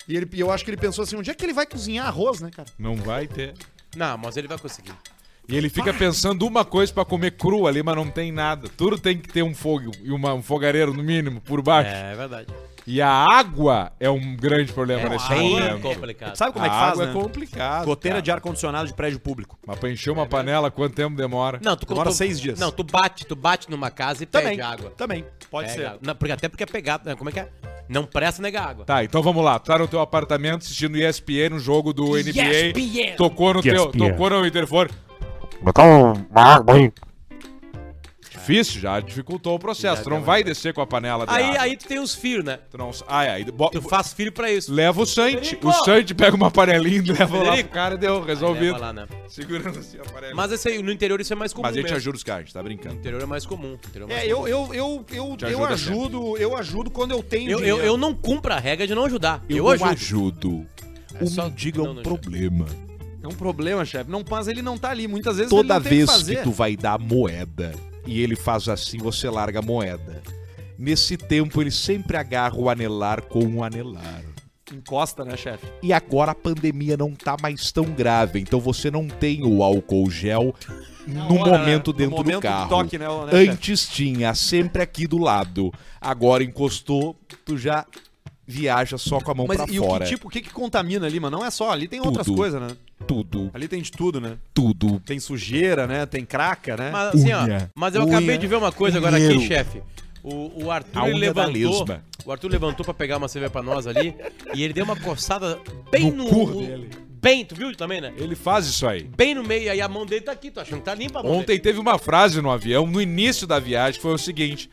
[0.06, 2.06] E ele, e eu acho que ele pensou assim, onde é que ele vai cozinhar
[2.06, 2.68] arroz, né, cara?
[2.78, 3.54] Não vai ter.
[3.96, 4.92] Não, mas ele vai conseguir.
[5.48, 8.68] E ele fica pensando uma coisa pra comer cru ali, mas não tem nada.
[8.76, 11.90] Tudo tem que ter um fogo e uma- um fogareiro, no mínimo, por baixo.
[11.92, 12.46] É verdade.
[12.92, 15.80] E a água é um grande problema É nesse bem momento.
[15.80, 16.34] complicado.
[16.34, 17.10] Sabe como é que a faz, água né?
[17.10, 17.84] é complicado.
[17.84, 18.22] Goteira cara.
[18.22, 19.56] de ar-condicionado de prédio público.
[19.64, 21.60] Mas pra encher uma panela, quanto tempo demora?
[21.62, 22.58] Não, tu Demora tu- seis dias.
[22.58, 24.90] Não, tu bate, tu bate numa casa e Também, pede água.
[24.96, 25.86] também, pode Pega ser.
[25.86, 26.00] água.
[26.02, 27.14] Não, porque até porque é pegado, né?
[27.14, 27.48] Como é que é?
[27.88, 28.84] Não presta negar água.
[28.84, 29.56] Tá, então vamos lá.
[29.60, 32.42] Tu tá no teu apartamento assistindo ESPN, no jogo do NBA.
[32.72, 33.14] ESPN.
[33.16, 34.10] Tocou no teu, ESPN.
[34.10, 34.90] tocou no interfone.
[35.62, 36.92] Botar uma água aí.
[38.50, 39.98] Difícil, já dificultou o processo.
[39.98, 41.60] Já tu não vai descer com a panela de Aí, água.
[41.62, 42.58] aí tu tem os filhos, né?
[42.70, 42.90] Tu não...
[43.08, 43.30] Ah, é.
[43.30, 44.72] aí bo- Tu faz filho pra isso.
[44.72, 45.58] Leva o Sante.
[45.62, 48.72] O Sante pega uma panelinha e leva lá pro cara e deu, resolvido.
[48.72, 49.06] Leva lá, né?
[49.28, 50.34] Segurando assim a panela.
[50.34, 51.96] Mas esse aí, no interior isso é mais comum Mas a gente mesmo.
[51.96, 52.94] ajuda os caras, a gente tá brincando.
[52.94, 53.76] No interior é mais comum.
[53.94, 54.48] é mais É, eu, comum.
[54.48, 57.82] eu, eu, eu, Te eu ajudo, eu ajudo quando eu tenho Eu, eu, dinheiro.
[57.84, 59.42] eu não cumpro a regra de não ajudar.
[59.48, 59.90] Eu, não ajudo.
[59.90, 60.66] ajudo.
[61.20, 62.66] É O só- mendigo é um não, problema.
[63.22, 64.10] É um problema, chefe.
[64.10, 65.06] Não, mas ele não tá ali.
[65.06, 66.36] Muitas vezes ele Toda vez fazer.
[66.38, 67.72] que tu vai dar moeda
[68.10, 70.22] e ele faz assim, você larga a moeda.
[70.78, 74.22] Nesse tempo, ele sempre agarra o anelar com o anelar.
[74.72, 75.66] Encosta, né, chefe?
[75.82, 80.08] E agora a pandemia não tá mais tão grave, então você não tem o álcool
[80.10, 80.54] gel
[81.06, 81.98] no hora, momento né?
[81.98, 82.68] dentro No momento do do carro.
[82.68, 83.48] toque, né, né, chefe?
[83.50, 85.72] Antes tinha, sempre aqui do lado.
[86.00, 87.84] Agora encostou, tu já
[88.46, 90.04] viaja só com a mão Mas pra e o fora.
[90.04, 91.38] que tipo, o que, que contamina ali, mano?
[91.38, 92.36] Não é só, ali tem outras Tudo.
[92.36, 92.68] coisas, né?
[93.06, 94.36] Tudo, Ali tem de tudo, né?
[94.54, 95.00] tudo.
[95.00, 96.06] Tem sujeira, né?
[96.06, 96.90] Tem craca, né?
[96.90, 97.40] Mas assim, ó.
[97.74, 99.82] Mas eu unha, acabei de ver uma coisa agora aqui, chefe.
[100.22, 101.86] O, o Arthur levantou.
[102.24, 104.14] O Arthur levantou pra pegar uma cerveja pra nós ali.
[104.54, 105.58] e ele deu uma coçada
[105.90, 106.24] bem no.
[106.24, 106.90] No cu dele.
[107.22, 108.14] Bem, tu viu também, né?
[108.16, 109.02] Ele faz isso aí.
[109.02, 111.22] Bem no meio, aí a mão dele tá aqui, tu achando que tá limpa a
[111.22, 111.42] mão dele.
[111.42, 114.70] Ontem teve uma frase no avião, no início da viagem, que foi o seguinte: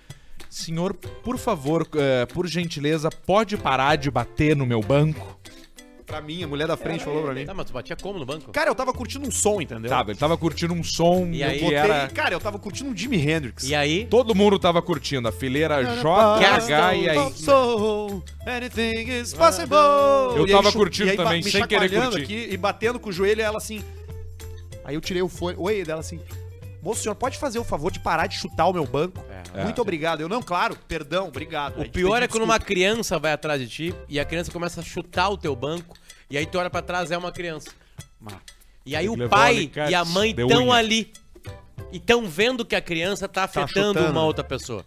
[0.49, 5.37] Senhor, por favor, eh, por gentileza, pode parar de bater no meu banco?
[6.07, 7.45] Pra mim, a mulher da frente falou pra mim.
[7.45, 8.49] Tá, mas tu batia como no banco?
[8.53, 9.89] Cara, eu tava curtindo um som, entendeu?
[9.89, 11.59] Tava, ele tava curtindo um som E que aí?
[11.59, 12.07] Botei- era.
[12.07, 13.63] Cara, eu tava curtindo um Jimi Hendrix.
[13.65, 14.05] E aí?
[14.05, 17.33] Todo mundo tava curtindo, a fileira J, H e aí.
[17.33, 19.75] So, anything is possible.
[20.37, 22.23] Eu E tava chu- curtindo e ba- também, me sem querer chacoalhando curtir.
[22.45, 23.83] Aqui, e batendo com o joelho, e ela assim.
[24.85, 25.55] Aí eu tirei o fone.
[25.59, 26.21] Oi, dela assim.
[26.87, 29.21] Moço, senhor pode fazer o favor de parar de chutar o meu banco?
[29.53, 29.61] É.
[29.65, 30.21] Muito obrigado.
[30.21, 31.81] Eu, não, claro, perdão, obrigado.
[31.81, 32.45] O pior é quando desculpa.
[32.45, 35.97] uma criança vai atrás de ti e a criança começa a chutar o teu banco
[36.29, 37.71] e aí tu olha pra trás é uma criança.
[38.85, 41.11] E aí o pai e a mãe estão ali
[41.91, 44.09] e estão vendo que a criança tá afetando chutando.
[44.09, 44.85] uma outra pessoa.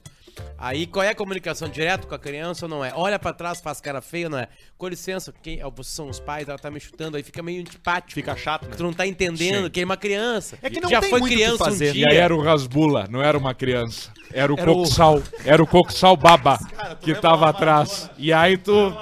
[0.63, 2.93] Aí qual é a comunicação direto com a criança ou não é?
[2.95, 4.47] Olha pra trás, faz cara feia ou não é?
[4.77, 8.13] Com licença, quem, vocês são os pais, ela tá me chutando, aí fica meio antipático.
[8.13, 8.75] Fica chato, né?
[8.77, 9.71] Tu não tá entendendo Sim.
[9.71, 10.59] que é uma criança.
[10.63, 11.87] É que não Já tem foi muito o que criança fazer.
[11.87, 12.07] um E dia.
[12.11, 14.11] aí era o Rasbula, não era uma criança.
[14.33, 15.23] Era o Era o- Coxal.
[15.47, 16.59] Era o Coxal Baba
[17.01, 18.11] que tava atrás.
[18.19, 18.95] E aí tu.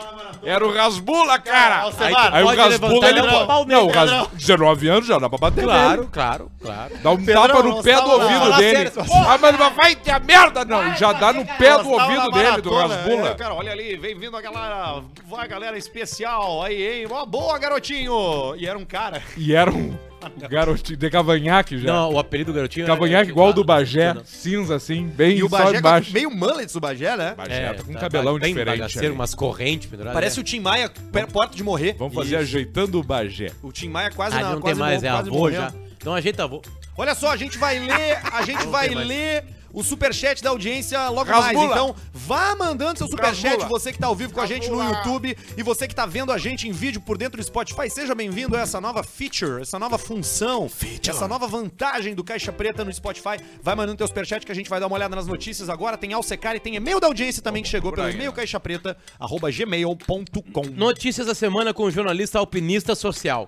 [0.44, 1.84] Era o Rasbula, cara!
[1.98, 3.70] Aí Aí o pode Rasbula, levantar ele e dar um pau pode...
[3.70, 6.08] Não, o Rasbula, 19 anos já dá pra bater Claro, nele.
[6.12, 6.92] claro, claro.
[7.02, 8.22] Dá um Pedrão, tapa no nós pé do tava lá.
[8.24, 8.90] ouvido Fala dele.
[8.90, 10.94] sério, Ah, mas mas vai ter a merda, não.
[10.96, 13.28] Já dá no pé do ouvido dele, do Rasbula.
[13.30, 17.06] É, cara, olha ali, vem vindo a galera, vai galera especial aí, hein?
[17.10, 18.54] Ó, boa, garotinho!
[18.56, 19.22] E era um cara.
[19.36, 19.96] E era um
[20.48, 21.92] garotinho de cavanhaque já.
[21.92, 24.24] Não, o apelido do garotinho Cavanhaque é- igual o do Bagé, Não.
[24.24, 26.12] cinza assim, bem E o só Bagé, embaixo.
[26.12, 27.34] meio mullets do Bagé, né?
[27.36, 28.98] Bagé É, tá com um tá- cabelão tá diferente.
[28.98, 29.10] aí.
[29.10, 30.14] umas correntes penduradas.
[30.14, 30.40] Parece né?
[30.40, 31.94] o Tim Maia, per- porta de morrer.
[31.98, 32.38] Vamos fazer Isso.
[32.44, 33.52] ajeitando o Bagé.
[33.62, 35.72] O Tim Maia quase Ah, não tem quase mais, mo- é avô já.
[35.96, 36.62] Então ajeita avô.
[36.96, 39.08] Olha só, a gente vai ler, a gente Não vai tem mais.
[39.08, 41.52] ler o superchat da audiência logo Rasbula.
[41.52, 41.70] mais.
[41.70, 43.68] Então, vá mandando seu superchat, Rasbula.
[43.68, 46.32] você que tá ao vivo com a gente no YouTube e você que tá vendo
[46.32, 49.78] a gente em vídeo por dentro do Spotify, seja bem-vindo a essa nova feature, essa
[49.78, 50.70] nova função,
[51.06, 53.38] essa nova vantagem do Caixa Preta no Spotify.
[53.62, 55.96] Vai mandando teu superchat que a gente vai dar uma olhada nas notícias agora.
[55.96, 60.62] Tem Alsecar e tem e-mail da audiência também que chegou pelo e-mail caixapreta@gmail.com.
[60.74, 63.46] Notícias da semana com o jornalista alpinista social.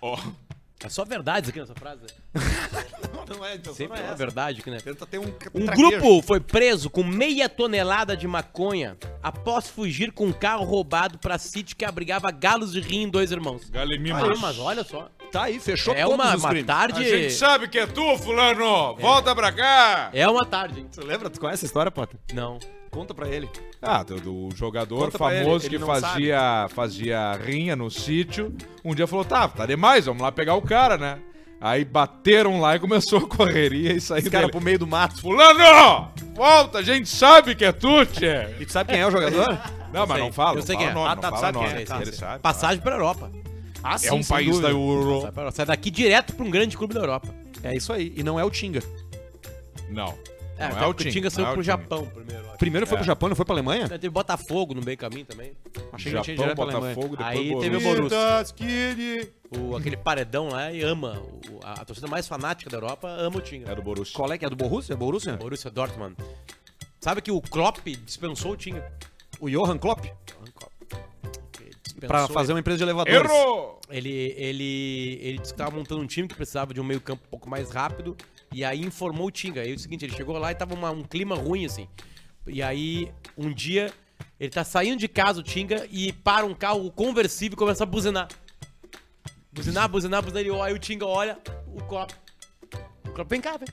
[0.00, 0.18] Ó,
[0.84, 2.00] É só verdades aqui nessa frase.
[2.02, 2.08] né?
[3.30, 4.16] Não é, então, Sempre não é é essa.
[4.16, 4.78] verdade aqui, né?
[4.82, 5.22] Tenta ter um,
[5.54, 5.88] Um traquejo.
[6.00, 11.38] grupo foi preso com meia tonelada de maconha após fugir com um carro roubado pra
[11.38, 13.70] sítio que abrigava galos de rim em dois irmãos.
[13.70, 14.20] Galemimos.
[14.20, 15.08] Aí, mas olha só.
[15.30, 17.04] Tá aí, fechou É todos uma, os uma tarde.
[17.04, 18.96] A gente sabe que é tu, fulano!
[18.96, 20.10] Volta pra cá!
[20.12, 20.88] É uma tarde, hein?
[20.90, 21.30] Você lembra?
[21.30, 22.18] Tu conhece a história, Potter?
[22.34, 22.58] Não.
[22.90, 23.48] Conta pra ele.
[23.80, 27.88] Ah, do, do jogador Conta pra famoso ele, ele que não fazia, fazia rinha no
[27.90, 28.52] sítio.
[28.84, 31.18] Um dia falou, tá, tá demais, vamos lá pegar o cara, né?
[31.60, 34.52] Aí bateram lá e começou a correria e saiu Esse cara dele.
[34.52, 35.20] pro meio do mato.
[35.20, 36.10] Fulano!
[36.34, 38.48] Volta, a gente sabe que é tu, tchê!
[38.58, 39.58] E tu sabe quem é o jogador?
[39.92, 40.92] Não, mas não fala, Eu sei quem é.
[40.92, 42.00] nome, Ah, tá, sabe quem é, tá.
[42.00, 42.38] Ele sabe.
[42.40, 43.28] Passagem pra Europa.
[43.82, 45.22] Ah, É um país da Euro.
[45.22, 47.28] Sai, sai daqui direto pra um grande clube da Europa.
[47.64, 48.12] É isso aí.
[48.16, 48.80] E não é o Tinga.
[49.88, 50.14] Não.
[50.60, 51.62] É, até é o Tinga, saiu é pro.
[51.62, 52.48] Japão primeiro.
[52.48, 52.58] acho.
[52.58, 52.98] Primeiro foi É.
[52.98, 53.88] pro Japão, não foi pra Alemanha?
[53.88, 55.52] Teve Botafogo no meio caminho também.
[55.92, 56.94] Achei que ele tinha Japão, direto pra Alemanha.
[56.94, 57.70] Botafogo, depois Aí Borussia.
[57.70, 59.32] teve o Borussia.
[59.58, 61.20] O, aquele paredão lá e ama.
[61.50, 63.70] O- a, a torcida mais fanática da Europa ama o Tinga.
[63.70, 64.14] É do Borussia.
[64.14, 64.96] Qual é que é do Borussia?
[64.96, 65.36] Borussia?
[65.36, 66.16] Borussia Dortmund.
[67.00, 68.92] Sabe que o Klopp dispensou o Tinga?
[69.40, 70.04] O Johan Klopp?
[70.04, 73.30] Ele dispensou Pra fazer uma empresa de elevadores.
[73.30, 73.80] Errou!
[73.88, 77.22] Ele, ele, ele disse que tava montando um time que precisava de um meio campo
[77.26, 78.16] um pouco mais rápido.
[78.52, 79.60] E aí informou o Tinga.
[79.60, 81.86] Aí é o seguinte, ele chegou lá e tava uma- um clima ruim, assim.
[82.46, 83.92] E aí, um dia,
[84.40, 87.86] ele tá saindo de casa, o Tinga, e para um carro conversível e começa a
[87.86, 88.28] buzinar.
[89.52, 90.42] Buzinar, buzinar, buzinar.
[90.42, 92.10] Ele, aí o Tinga olha, o Klopp.
[93.06, 93.68] O Klopp, vem cá, vem.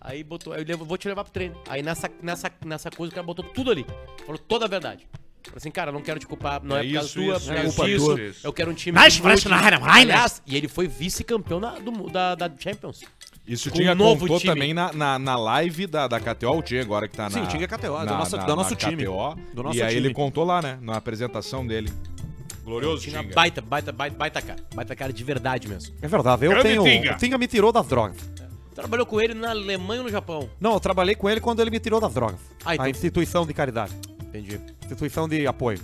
[0.00, 1.60] Aí botou, eu levo- vou te levar pro treino.
[1.68, 3.84] Aí nessa, nessa, nessa coisa o cara botou tudo ali.
[4.24, 5.06] Falou toda a verdade.
[5.44, 7.46] Falou assim, cara, não quero te culpar, não é, É por causa isso, tua, isso,
[7.46, 7.84] por causa isso,
[8.16, 8.18] disso.
[8.20, 8.46] isso.
[8.46, 8.94] Eu quero um time.
[8.94, 9.60] Mas que parece lute.
[9.82, 13.02] Aliás, e ele foi vice-campeão da, do- da, da Champions.
[13.48, 14.52] Isso tinha um novo contou time.
[14.52, 17.30] também na, na, na live da, da KTO, o Tinha agora que tá na...
[17.30, 19.04] Sim, o Tinga é KTO, é do na- nosso- na- do nosso na time.
[19.04, 20.06] KTO, Do nosso e aí time.
[20.06, 21.90] ele contou lá, né, na apresentação dele.
[22.64, 23.34] Glorioso Tinha Tinga.
[23.34, 24.60] baita, baita, baita, baita cara.
[24.74, 25.94] Baita cara de verdade mesmo.
[26.02, 26.84] É verdade, eu Grande tenho.
[26.84, 27.14] Tinga.
[27.14, 28.16] O Tinga me tirou das drogas.
[28.74, 30.48] Trabalhou com ele na Alemanha ou no Japão?
[30.60, 32.38] Não, eu trabalhei com ele quando ele me tirou das drogas.
[32.64, 33.92] Ah, então- A instituição de caridade.
[34.22, 34.60] Entendi.
[34.84, 35.80] Instituição de apoio.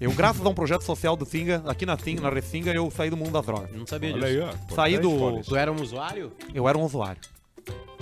[0.00, 3.10] Eu, graças a um projeto social do Tinga, aqui na Tinga, na Recinga, eu saí
[3.10, 3.70] do mundo das drogas.
[3.74, 4.44] Não sabia Olha aí, disso.
[4.46, 4.48] ó.
[4.50, 5.40] importante, Saí do-.
[5.42, 6.32] Tu era um usuário?
[6.54, 7.20] Eu era um usuário.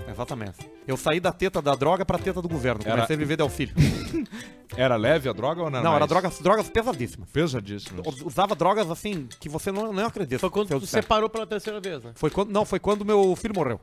[0.09, 0.59] Exatamente.
[0.87, 2.83] Eu saí da teta da droga pra teta do governo.
[2.85, 3.75] Era- Comecei a viver del filho.
[4.77, 5.81] Era leve a droga ou não?
[5.83, 6.09] Não, era mais?
[6.09, 7.31] drogas, drogas pesadíssimas.
[7.31, 8.03] Pesadíssimo.
[8.25, 10.41] Usava drogas assim que você não, não acredita.
[10.41, 11.03] Foi quando se eu tu disser.
[11.03, 12.11] separou pela terceira vez, né?
[12.17, 13.81] Foi quando, não, foi quando meu filho morreu.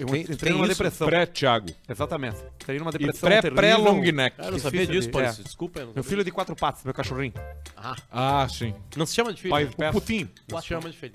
[0.00, 0.74] Eu Tem- entrei tem numa isso?
[0.74, 1.06] depressão.
[1.06, 1.66] Pré-Thiago.
[1.88, 2.36] Exatamente.
[2.56, 3.52] Entrei numa depressão terrível.
[3.52, 4.36] pré-pré-long neck.
[4.36, 5.20] Cara, eu não Difícil sabia disso, de- pô.
[5.20, 5.28] é.
[5.30, 5.44] isso.
[5.44, 7.34] Desculpa, eu não Meu filho de quatro patas, meu cachorrinho.
[7.76, 8.74] Ah, Ah, sim.
[8.96, 9.50] não se chama de filho.
[9.50, 9.90] Pai- né?
[9.90, 10.28] O Putinho.
[10.50, 11.12] Não se chama de filho.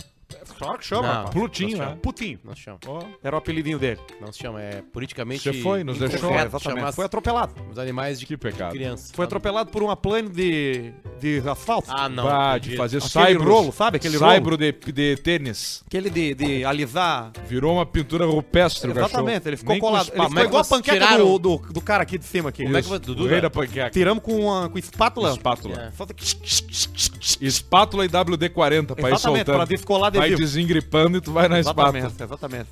[0.58, 1.14] Claro que chama, Não.
[1.14, 1.30] rapaz.
[1.32, 1.92] Plutinho, Não né?
[1.94, 2.40] se Putinho.
[2.44, 2.80] Não se chama.
[3.24, 4.00] Era o apelidinho dele.
[4.22, 4.62] Não se chama.
[4.62, 5.44] É politicamente.
[5.44, 6.30] Você foi, nos deixou.
[6.30, 6.94] Foi, exatamente.
[6.96, 7.54] Foi atropelado.
[7.72, 8.72] os animais de Que pecado.
[8.74, 9.12] criança.
[9.14, 11.90] Foi atropelado por uma plane de, de asfalto.
[11.92, 12.24] Ah, não.
[12.24, 13.52] Bah, de fazer saibro.
[13.52, 13.98] rolo, sabe?
[13.98, 15.84] Aquele saibro de, de tênis.
[15.88, 17.32] Aquele de, de alisar.
[17.48, 19.42] Virou uma pintura rupestre Exatamente, cachorro.
[19.50, 20.12] ele ficou Nem colado.
[20.14, 21.26] Ele ficou igual a panqueca tiraram?
[21.38, 22.50] do, do, do cara aqui de cima.
[22.50, 22.64] Aqui.
[22.64, 23.42] Como é que Isso, você- Dudu, o rei né?
[23.42, 23.90] da panqueca.
[23.90, 25.32] Tiramos com, uma, com espátula.
[25.32, 25.92] Espátula.
[25.98, 26.14] É.
[26.14, 29.56] Que- Espátula e WD-40 pra ir Exatamente, soltando.
[29.56, 30.42] pra descolar de Vai vivo.
[30.42, 31.98] desengripando e tu vai na espátula.
[32.00, 32.70] Exatamente, exatamente.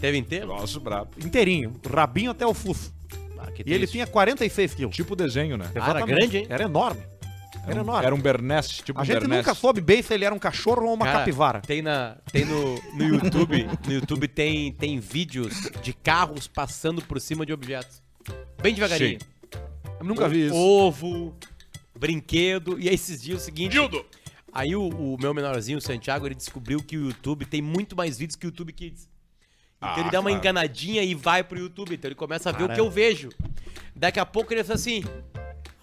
[0.00, 0.48] Teve inteiro?
[0.48, 1.10] Nossa, brabo.
[1.24, 2.92] Inteirinho, rabinho até o fuso.
[3.38, 4.94] Ah, E ele tinha 46 quilos.
[4.94, 5.66] Tipo desenho, né?
[5.68, 6.08] Ah, era Exatamente.
[6.18, 6.46] grande, hein?
[6.48, 7.00] Era enorme.
[7.66, 8.06] Era enorme.
[8.06, 9.38] Era um Bernese, tipo A um gente Bernese.
[9.40, 11.60] nunca soube bem se ele era um cachorro ou uma Cara, capivara.
[11.62, 17.20] Tem, na, tem no, no YouTube, no YouTube tem, tem vídeos de carros passando por
[17.20, 18.02] cima de objetos.
[18.62, 19.18] Bem devagarinho.
[19.98, 20.54] Eu nunca vi isso.
[20.54, 21.34] Ovo,
[21.98, 22.78] brinquedo.
[22.78, 23.76] E aí esses dias é o seguinte.
[24.58, 28.16] Aí o, o meu menorzinho, o Santiago, ele descobriu que o YouTube tem muito mais
[28.18, 29.08] vídeos que o YouTube Kids.
[29.78, 31.94] Então Ah, ele dá uma enganadinha e vai pro YouTube.
[31.94, 33.28] Então ele começa a ver o que eu vejo.
[33.94, 35.04] Daqui a pouco ele fala assim: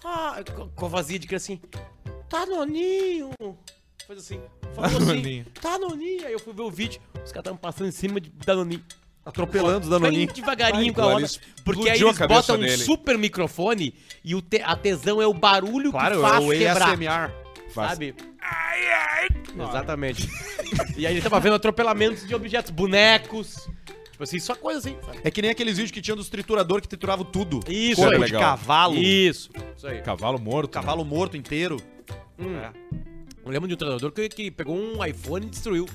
[0.04, 0.42] Ah,
[0.74, 1.60] com- a vazia de criança assim.
[2.28, 3.30] Tá noninho.
[4.06, 4.40] Faz assim.
[4.74, 5.04] Falou assim.
[5.06, 5.46] Noninho.
[5.60, 6.26] Tá noninho.
[6.26, 7.00] Aí eu fui ver o vídeo.
[7.14, 8.82] Os caras estavam passando em cima de Danoninho.
[9.24, 10.32] Atropelando os Bem Danoninho.
[10.32, 11.26] devagarinho Vai, com a onda.
[11.64, 12.76] Porque aí eles botam um dele.
[12.84, 16.50] super microfone e o te- a tesão é o barulho Claro, que faz é o
[16.50, 16.88] quebrar.
[16.90, 17.43] ASMR.
[17.74, 17.90] Faz.
[17.92, 18.14] Sabe?
[19.68, 20.28] Exatamente.
[20.96, 23.68] e aí ele tava vendo atropelamentos de objetos, bonecos.
[24.10, 24.96] Tipo assim, só coisa assim.
[25.04, 25.18] sabe?
[25.24, 27.60] É que nem aqueles vídeos que tinha dos triturador que trituravam tudo.
[27.68, 28.18] Isso Corpo aí.
[28.18, 28.40] de Legal.
[28.40, 28.96] cavalo.
[28.96, 29.50] Isso.
[29.76, 30.00] Isso aí.
[30.02, 30.68] Cavalo morto.
[30.76, 30.80] né?
[30.80, 31.78] Cavalo morto inteiro.
[32.38, 32.56] Hum.
[32.56, 32.72] É.
[33.44, 35.86] Eu lembro de um treinador que, que pegou um iPhone e destruiu.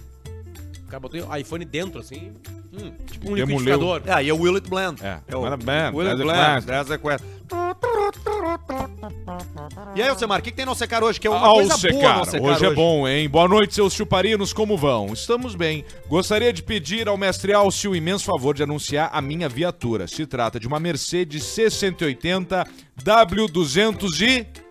[0.90, 2.32] O cara botou o iPhone dentro, assim.
[2.74, 3.46] hum, tipo um Demoleu.
[3.46, 4.02] liquidificador.
[4.08, 5.00] É, e é o Will It Blend.
[5.06, 5.20] É.
[5.28, 6.68] é o Will It Blend, that's a Blend, quest.
[6.68, 7.24] that's a quest.
[9.96, 11.20] E aí, Alcemar, o que, que tem no secar hoje?
[11.20, 12.18] Que é uma Ao coisa boa secar.
[12.18, 13.30] no secar Hoje é bom, hein?
[13.30, 15.14] Boa noite, seus chuparinos, como vão?
[15.14, 15.86] Estamos bem.
[16.08, 20.08] Gostaria de pedir ao mestre Alcio o imenso favor de anunciar a minha viatura.
[20.08, 22.66] Se trata de uma Mercedes C180
[23.00, 24.69] W200 e...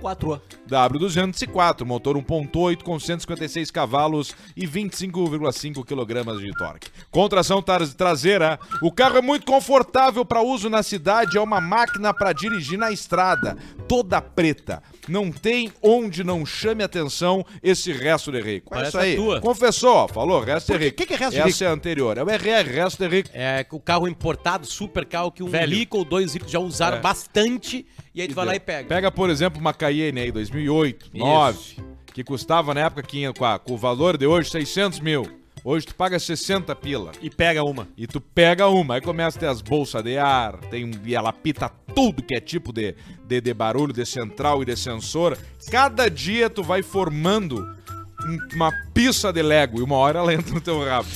[0.00, 6.90] 4 W204, motor 1.8 com 156 cavalos e 25,5 kg de torque.
[7.10, 11.60] Com tração tar- traseira, o carro é muito confortável para uso na cidade, é uma
[11.60, 14.82] máquina para dirigir na estrada, toda preta.
[15.08, 18.72] Não tem onde não chame atenção esse resto de rico.
[18.74, 19.16] É Parece isso aí.
[19.16, 19.40] tua.
[19.40, 20.96] Confessou, falou, resto de rico.
[20.96, 22.18] Que que é resto de Essa é a anterior.
[22.18, 23.30] É o RR, resto de rico.
[23.32, 25.74] É o carro importado, super carro, que um Velho.
[25.76, 27.00] Rico ou dois Ricos já usaram É.
[27.00, 27.86] bastante.
[28.14, 28.88] E aí tu vai lá e pega.
[28.88, 31.76] Pega, por exemplo, uma Cayenne aí, 2008, 9,
[32.12, 33.02] que custava na época
[33.36, 35.22] com, a- com o valor de hoje 600 mil.
[35.70, 37.12] Hoje tu paga 60 pila.
[37.20, 37.86] E pega uma.
[37.94, 41.14] E tu pega uma, aí começa a ter as bolsas de ar, tem, um- e
[41.14, 42.94] ela pita tudo que é tipo de,
[43.26, 45.36] de, de barulho, de central e de sensor.
[45.70, 47.56] Cada dia tu vai formando
[48.24, 51.06] um- uma pista de Lego e uma hora ela entra no teu rabo.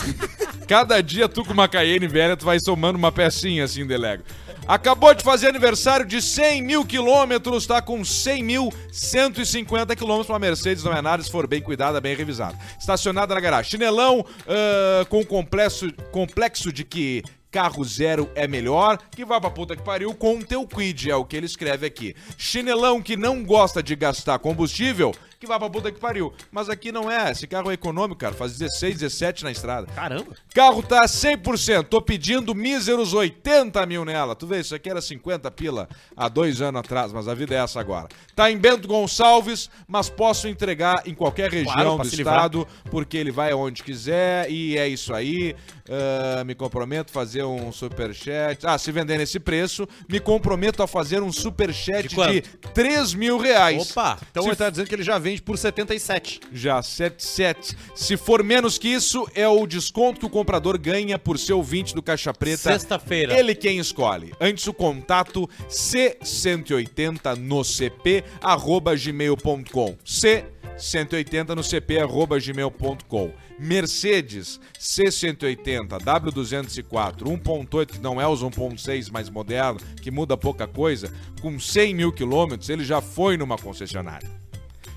[0.68, 4.22] Cada dia tu com uma Cayenne velha, tu vai somando uma pecinha assim de Lego.
[4.66, 10.38] Acabou de fazer aniversário de 100 mil quilômetros, tá com 100 mil 150 quilômetros uma
[10.38, 12.56] Mercedes, não é nada, se for bem cuidada, bem revisada.
[12.78, 13.70] Estacionada na garagem.
[13.70, 19.76] Chinelão ah, com complexo, complexo de que carro zero é melhor, que vai pra puta
[19.76, 22.16] que pariu com o teu quid, é o que ele escreve aqui.
[22.38, 25.12] Chinelão que não gosta de gastar combustível,
[25.42, 26.32] que vai pra puta que pariu.
[26.52, 29.88] Mas aqui não é, esse carro é econômico, cara, faz 16, 17 na estrada.
[29.92, 30.36] Caramba.
[30.54, 34.36] Carro tá 100%, tô pedindo míseros 80 mil nela.
[34.36, 37.58] Tu vê, isso aqui era 50 pila há dois anos atrás, mas a vida é
[37.58, 38.06] essa agora.
[38.36, 42.36] Tá em Bento Gonçalves, mas posso entregar em qualquer região Claro, do se livrar.
[42.36, 45.56] estado, porque ele vai aonde quiser e é isso aí.
[45.90, 48.64] Ah, me comprometo a fazer um superchat.
[48.64, 52.48] Ah, se vender nesse preço, me comprometo a fazer um superchat De de, quanto?
[52.72, 53.90] 3 mil reais.
[53.90, 54.18] Opa!
[54.30, 56.40] Então Se ele tá dizendo que ele já vende por 77.
[56.52, 57.76] Já 77.
[57.94, 61.94] Se for menos que isso, é o desconto que o comprador ganha por ser ouvinte
[61.94, 62.70] do Caixa Preta.
[62.72, 63.38] Sexta-feira.
[63.38, 64.32] Ele quem escolhe.
[64.40, 69.96] Antes o contato C180 no CP arroba gmail.com.
[70.04, 73.32] C180 no CP arroba gmail.com.
[73.58, 81.12] Mercedes C180 W204 1.8, que não é os 1.6 mais moderno, que muda pouca coisa,
[81.40, 84.41] com 100 mil quilômetros, ele já foi numa concessionária.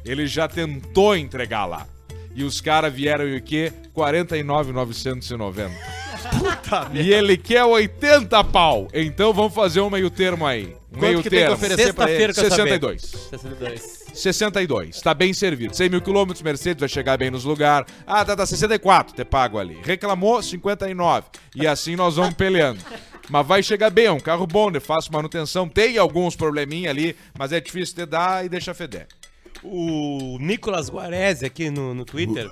[0.06, 1.88] Ele já tentou entregar lá.
[2.36, 3.72] E os caras vieram e o quê?
[3.94, 5.72] 49,990.
[6.94, 8.88] E ele quer 80 pau.
[8.94, 10.76] Então vamos fazer um meio termo aí.
[10.94, 11.56] Um meio que tem que termo.
[11.56, 12.34] oferecer pra ele?
[12.34, 13.00] Sexta-feira que eu saber.
[13.00, 13.02] 62.
[13.30, 14.06] 62.
[14.14, 15.02] 62.
[15.02, 15.76] Tá bem servido.
[15.76, 17.92] 100 mil quilômetros, Mercedes vai chegar bem nos lugares.
[18.06, 19.78] Ah, tá, tá 64, te pago ali.
[19.84, 21.28] Reclamou, 59.
[21.56, 22.82] E assim nós vamos peleando.
[23.30, 25.68] Mas vai chegar bem, é um carro bom, de fácil manutenção.
[25.68, 29.08] Tem alguns probleminha ali, mas é difícil de dar e deixa feder.
[29.68, 32.50] O Nicolas Guarese aqui no, no Twitter.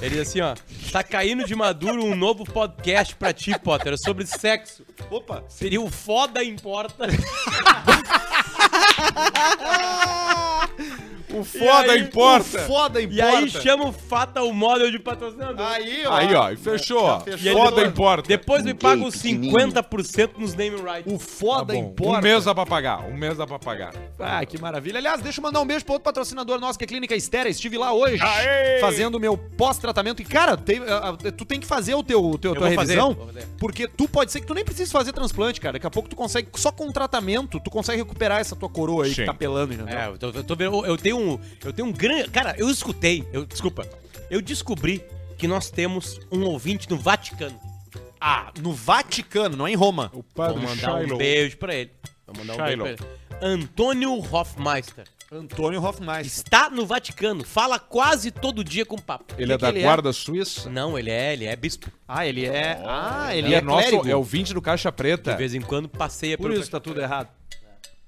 [0.00, 0.54] Ele diz assim, ó.
[0.90, 4.84] Tá caindo de maduro um novo podcast pra ti, Potter, sobre sexo.
[5.10, 5.44] Opa.
[5.48, 7.06] Seria o Foda Importa.
[11.34, 12.58] O foda aí, importa.
[12.60, 13.36] Foda E importa.
[13.38, 15.66] aí chama o Fatal Model de patrocinador.
[15.66, 16.12] Aí, ó.
[16.14, 17.20] Aí, ó, e fechou, ó.
[17.20, 17.40] fechou.
[17.40, 18.28] E aí Foda depois- importa.
[18.28, 21.12] Depois me paga os 50% nos name rights.
[21.12, 21.80] O Tá foda bom.
[21.90, 22.18] importa.
[22.18, 23.94] Um mês dá pra pagar, um mês dá pra pagar.
[24.18, 24.98] Ah, que maravilha.
[24.98, 27.48] Aliás, deixa eu mandar um beijo pro outro patrocinador nosso, que é a Clínica Estera.
[27.48, 28.78] Estive lá hoje, Aê!
[28.80, 30.22] fazendo o meu pós-tratamento.
[30.22, 33.14] E, cara, tem- ah, tu tem que fazer o teu, o teu Eu tua revisão,
[33.14, 33.46] fazer.
[33.58, 35.74] porque tu pode ser que tu nem precise fazer transplante, cara.
[35.74, 39.10] Daqui a pouco tu consegue, só com tratamento, tu consegue recuperar essa tua coroa aí
[39.10, 39.22] Sim.
[39.22, 39.98] que tá pelando, entendeu?
[39.98, 40.84] É, eu tô, eu tô vendo.
[40.86, 41.23] Eu tenho um.
[41.64, 42.30] Eu tenho um grande.
[42.30, 43.26] Cara, eu escutei.
[43.32, 43.86] Eu, desculpa.
[44.30, 45.04] Eu descobri
[45.38, 47.58] que nós temos um ouvinte no Vaticano.
[48.20, 50.06] Ah, no Vaticano, não é em Roma.
[50.12, 51.18] O Vou padre mandar um Shiloh.
[51.18, 51.90] beijo pra ele.
[52.26, 52.84] Vou mandar um Shiloh.
[52.84, 53.54] beijo pra ele.
[53.54, 55.04] Antônio Hoffmeister.
[55.32, 56.26] Antônio Hoffmeister.
[56.26, 57.44] Está no Vaticano.
[57.44, 59.34] Fala quase todo dia com o Papa.
[59.36, 59.82] Ele é que da ele é?
[59.82, 60.70] guarda suíça.
[60.70, 61.90] Não, ele é, ele é bispo.
[62.06, 62.80] Ah, ele é.
[62.86, 65.32] Ah, ele Ele é, é nosso, é o 20 do Caixa Preta.
[65.32, 67.28] De vez em quando passeia Por pelo- isso tá tudo errado.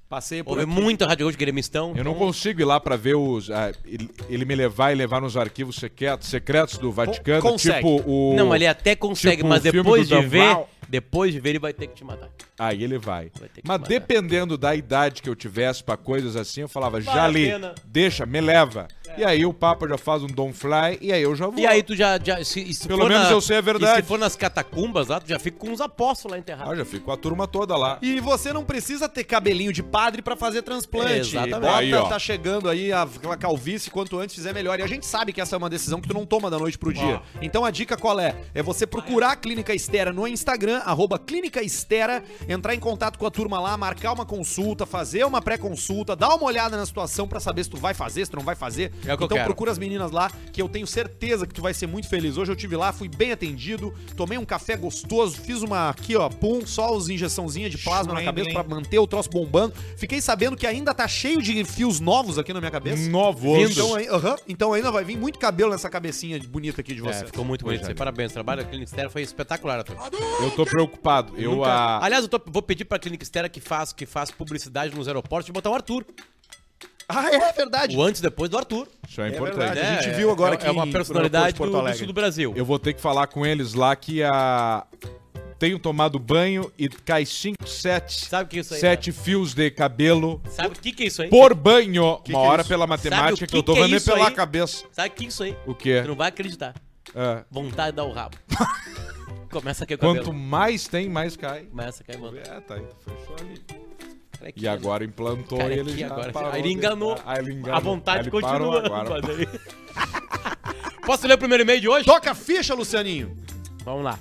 [0.08, 0.70] Passei por Houve aqui.
[0.82, 1.88] muita rádio hoje gremistão.
[1.96, 3.50] Eu não então- consigo ir lá pra ver os.
[3.50, 7.76] ah, ele, ele me levar e levar nos arquivos secretos, secretos do Vaticano, consegue.
[7.88, 8.34] tipo o.
[8.36, 10.56] Não, ele até consegue, tipo mas depois de ver.
[10.88, 12.30] Depois de ver ele vai ter que te matar.
[12.58, 13.30] Aí ele vai.
[13.38, 17.28] Vai Mas dependendo da idade que eu tivesse pra coisas assim, eu falava, Vale já
[17.28, 17.50] li,
[17.84, 18.88] deixa, me leva.
[19.16, 21.58] E aí o Papa já faz um Don't Fly e aí eu já vou.
[21.58, 24.02] E aí tu já, já se, se Pelo for menos na- eu sei a verdade.
[24.02, 26.72] Se for nas catacumbas lá, tu já fica com uns apóstolos lá enterrados.
[26.72, 27.98] Ah, já fico com a turma toda lá.
[28.02, 31.12] E você não precisa ter cabelinho de padre pra fazer transplante.
[31.36, 31.60] Exatamente.
[31.60, 32.08] Bota, Aí, ó.
[32.08, 34.78] tá chegando aí a, a calvície, quanto antes fizer melhor.
[34.78, 36.76] E a gente sabe que essa é uma decisão que tu não toma da noite
[36.78, 37.20] pro dia.
[37.40, 38.34] Então a dica qual é?
[38.54, 43.26] É você procurar a Clínica Estera no Instagram, arroba Clínica Estera, entrar em contato com
[43.26, 47.40] a turma lá, marcar uma consulta, fazer uma pré-consulta, dar uma olhada na situação pra
[47.40, 48.92] saber se tu vai fazer, se tu não vai fazer.
[49.04, 51.62] É o que eu então procura as meninas lá, que eu tenho certeza que tu
[51.62, 52.36] vai ser muito feliz.
[52.36, 56.28] Hoje eu tive lá, fui bem atendido, tomei um café gostoso, fiz uma aqui, ó,
[56.28, 59.74] pum, só os injeçãozinha de plasma na cabeça pra manter o troço bombando.
[59.96, 63.08] Fiquei sabendo que ainda tá cheio de fios novos aqui na minha cabeça.
[63.08, 63.70] Novos.
[63.70, 63.90] Então,
[64.48, 67.24] então ainda vai vir muito cabelo nessa cabecinha bonita aqui de você.
[67.24, 67.86] É, ficou muito bonito.
[67.86, 67.94] aí.
[67.94, 69.84] Parabéns, o trabalho da Clínica Estera foi espetacular.
[70.42, 71.32] Eu tô preocupado.
[71.36, 74.94] Eu, ah, Aliás, eu tô- vou pedir pra Clínica Estera que faz, que faz publicidade
[74.94, 76.04] nos aeroportos de botar o Arthur.
[77.08, 77.96] Ah, é verdade.
[77.96, 78.88] O antes e depois do Arthur.
[79.08, 79.58] Isso é É importante.
[79.58, 79.80] verdade.
[79.80, 82.52] A gente viu agora é, aqui É uma personalidade do, do sul do Brasil.
[82.56, 84.84] Eu vou ter que falar com eles lá que a.
[85.58, 88.26] Tenho tomado banho e cai 5, 7.
[88.26, 91.06] Sabe o que é isso aí, 7 fios de cabelo Sabe o que, que é
[91.06, 91.30] isso aí?
[91.30, 92.20] por banho.
[92.22, 92.68] Que uma que é hora isso?
[92.68, 94.34] pela matemática o que, eu que tô que é vendo é pela aí?
[94.34, 94.84] cabeça.
[94.92, 95.56] Sabe o que é isso aí?
[95.64, 96.02] O quê?
[96.02, 96.74] Tu não vai acreditar.
[97.14, 97.42] É.
[97.50, 98.36] Vontade de dar o rabo.
[99.60, 100.18] Começa aqui o cabelo.
[100.24, 101.64] Quanto mais tem, mais cai.
[101.64, 102.36] Começa aqui, mano.
[102.38, 103.60] É, tá, então fechou ali.
[104.38, 104.64] Carequinha.
[104.64, 106.32] E agora implantou e aqui ele já agora.
[106.32, 107.16] parou Aí ele de- enganou.
[107.24, 107.76] Ah, ele enganou.
[107.76, 108.98] A vontade Aí ele parou continua.
[109.00, 109.20] agora.
[109.26, 109.48] mas aí-
[111.06, 112.04] Posso ler o primeiro e-mail de hoje?
[112.04, 113.36] Toca a ficha, Lucianinho.
[113.84, 114.18] Vamos lá.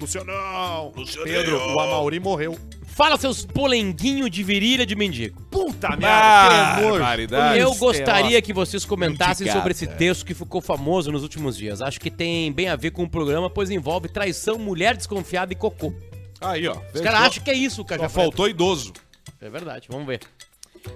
[0.00, 0.92] Lucianão.
[1.22, 2.58] Pedro, o Amauri morreu.
[2.86, 5.40] Fala, seus polenguinhos de virilha de mendigo.
[5.88, 6.98] Puta merda, que nojo.
[6.98, 7.58] barbaridade.
[7.58, 11.82] Eu gostaria que vocês comentassem sobre esse texto que ficou famoso nos últimos dias.
[11.82, 15.56] Acho que tem bem a ver com o programa, pois envolve traição, mulher desconfiada e
[15.56, 15.92] cocô.
[16.40, 16.76] Aí, ó.
[16.94, 18.02] Os caras acham que é isso, cara.
[18.02, 18.92] Só faltou idoso.
[19.40, 20.20] É verdade, vamos ver.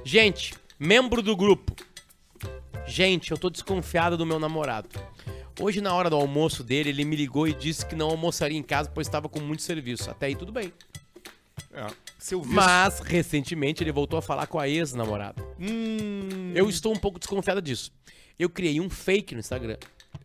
[0.05, 1.75] Gente, membro do grupo.
[2.87, 4.89] Gente, eu tô desconfiado do meu namorado.
[5.59, 8.63] Hoje, na hora do almoço dele, ele me ligou e disse que não almoçaria em
[8.63, 10.11] casa, pois estava com muito serviço.
[10.11, 10.73] Até aí tudo bem.
[11.73, 11.87] É.
[12.47, 15.43] Mas, recentemente, ele voltou a falar com a ex-namorada.
[15.61, 17.93] Hum, Eu estou um pouco desconfiada disso.
[18.39, 19.77] Eu criei um fake no Instagram.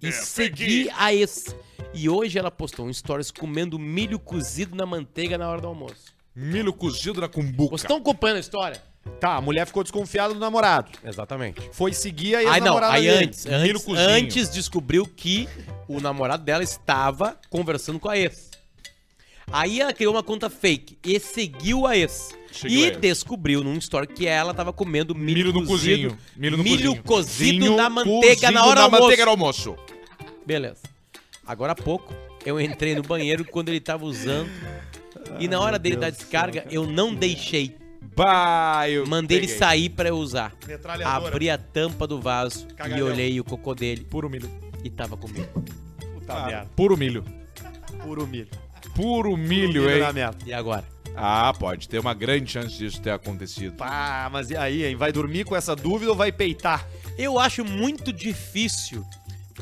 [0.02, 1.56] E segui a ex.
[1.94, 6.14] E hoje ela postou um stories comendo milho cozido na manteiga na hora do almoço.
[6.36, 7.72] Milho cozido na cumbuca.
[7.72, 8.82] Vocês estão acompanhando a história?
[9.20, 10.92] Tá, a mulher ficou desconfiada do namorado.
[11.04, 11.60] Exatamente.
[11.74, 15.50] Foi seguir a Aí não, ex-namorada aí antes, antes, antes descobriu que
[15.88, 18.51] o namorado dela estava conversando com a ex.
[19.52, 22.30] Aí ela criou uma conta fake e seguiu a ex.
[22.52, 22.98] Seguiu e a ex.
[22.98, 26.18] descobriu num story que ela tava comendo milho, Milho no cozido, cozinho.
[26.38, 27.04] Milho no milho cozinho.
[27.04, 29.02] cozido na manteiga na hora do na almoço.
[29.04, 29.76] manteiga no almoço.
[30.46, 30.82] Beleza.
[31.46, 32.14] Agora há pouco,
[32.46, 34.50] eu entrei no banheiro quando ele tava usando.
[35.40, 37.76] E na hora dele dar descarga, eu não deixei.
[38.16, 39.60] Bah, eu Mandei ele peguei.
[39.60, 40.54] sair pra eu usar.
[41.06, 43.08] Abri a tampa do vaso e Cagalhão.
[43.08, 44.50] olhei o cocô dele Puro milho.
[44.84, 45.48] e tava comigo.
[46.14, 46.70] Puta Ah, merda.
[46.76, 47.24] puro milho.
[48.04, 48.48] Puro milho.
[48.96, 50.04] Puro milho, Milho hein?
[50.46, 50.86] E agora?
[51.16, 53.76] Ah, pode ter uma grande chance disso ter acontecido.
[53.76, 54.96] Pá, mas e aí, hein?
[54.96, 56.88] Vai dormir com essa dúvida ou vai peitar?
[57.18, 59.06] Eu acho muito difícil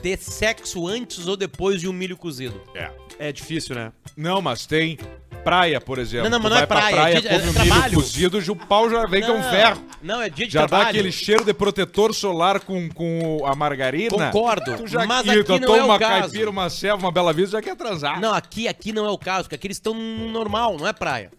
[0.02, 2.62] ter sexo antes ou depois de um milho cozido.
[2.76, 2.92] É.
[3.18, 3.92] É difícil, né?
[4.16, 4.98] Não, mas tem
[5.44, 6.30] praia, por exemplo.
[6.30, 7.66] Não, não, mas não é vai pra praia, praia, é dia- é come um milho
[7.68, 7.94] trabalho.
[7.96, 9.84] cozido, e o pau já vem com um ferro.
[10.02, 10.84] Não, é dia de Já trabalho.
[10.86, 14.10] dá aquele cheiro de protetor solar com, com a margarina.
[14.32, 16.22] Concordo, Tu já mas quita, aqui não toma é o uma caso.
[16.22, 18.20] caipira, uma selva, uma bela vista, já quer transar.
[18.22, 20.94] Não, aqui, aqui não é o caso, porque aqui eles estão no normal, não é
[20.94, 21.32] praia.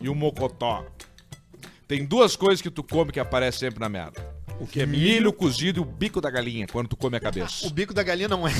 [0.00, 0.84] E o mocotó.
[1.86, 4.37] Tem duas coisas que tu come que aparece sempre na merda.
[4.60, 7.66] O que é milho cozido e o bico da galinha, quando tu come a cabeça.
[7.66, 8.52] O bico da galinha não é.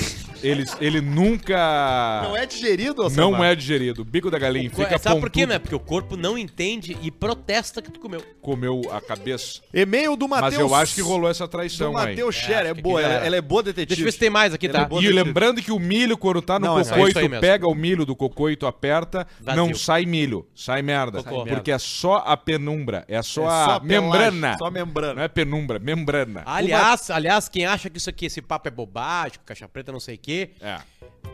[0.43, 2.21] Ele, ele nunca...
[2.23, 4.03] Não é digerido, ô Não é digerido.
[4.03, 5.53] O bico da galinha fica É, Sabe por quê, pontudo.
[5.55, 5.59] né?
[5.59, 8.23] Porque o corpo não entende e protesta que tu comeu.
[8.41, 9.61] Comeu a cabeça.
[9.75, 10.53] E-mail do Matheus.
[10.55, 12.11] Mas eu acho que rolou essa Do traição aí.
[12.11, 13.01] Matheus Scher, é, acho que boa.
[13.01, 13.27] aqui Ela, era.
[13.27, 13.87] ela é boa detetive.
[13.87, 14.89] Deixa eu ver se tem mais aqui, é tá?
[15.01, 17.41] E lembrando que o milho, quando tá no Não, é cocô isso e tu mesmo.
[17.41, 19.61] pega o milho do cocô e tu aperta, Vazio.
[19.67, 21.23] não sai milho, sai merda.
[21.23, 21.45] Cocô.
[21.45, 24.59] Porque é só a penumbra, é só É a só a pelagem, membrana.
[24.59, 25.15] só a membrana.
[25.15, 26.43] Não é penumbra, membrana.
[26.45, 30.17] Aliás, aliás, quem acha que isso aqui, esse papo é bobagem, caixa preta, não sei
[30.17, 30.79] o quê, É.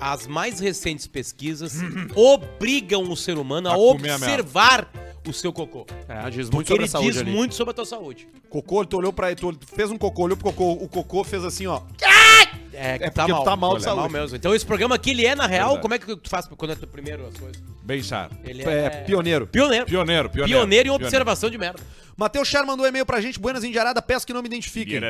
[0.00, 1.74] as mais recentes pesquisas
[2.14, 4.88] obrigam o ser humano a, A observar
[5.26, 5.86] o seu cocô.
[6.08, 7.30] É, diz muito Porque sobre ele a saúde diz ali.
[7.30, 8.28] muito sobre a tua saúde.
[8.50, 11.66] Cocô, tu olhou pra tu fez um cocô, olhou pro cocô, o cocô fez assim,
[11.66, 11.80] ó.
[12.76, 14.12] É, que É porque tu tá mal de Tá saúde.
[14.12, 14.36] mesmo.
[14.36, 15.82] Então esse programa aqui, ele é, na real, Verdade.
[15.82, 17.62] como é que tu faz quando é teu primeiro as coisas?
[17.82, 18.30] Bem-sar.
[18.44, 19.46] Ele É, pioneiro.
[19.46, 19.86] Pioneiro.
[19.86, 20.60] Pioneiro, pioneiro.
[20.60, 21.80] Pioneiro em observação de merda.
[22.16, 25.00] Matheus Char mandou um e-mail pra gente, Buenas Indiarada, peço que não me identifiquem.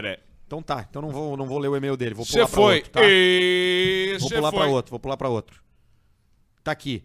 [0.46, 2.62] Então tá, então não vou, não vou ler o e-mail dele, vou pular Você pra
[2.62, 2.74] foi.
[2.76, 3.00] outro, tá?
[3.02, 4.16] E...
[4.20, 4.58] Vou cê pular foi.
[4.60, 5.62] pra outro, vou pular pra outro.
[6.62, 7.02] Tá aqui.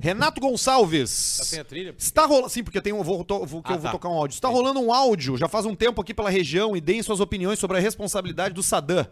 [0.00, 1.36] Renato Gonçalves.
[1.38, 1.94] Tá sem a trilha?
[1.98, 2.48] Está rolando.
[2.50, 3.02] Sim, porque eu tenho.
[3.02, 3.92] Vou, to- vou- que Ah, eu vou tá.
[3.92, 4.34] tocar um áudio.
[4.36, 7.58] Está rolando um áudio já faz um tempo aqui pela região e deem suas opiniões
[7.58, 9.06] sobre a responsabilidade do Saddam.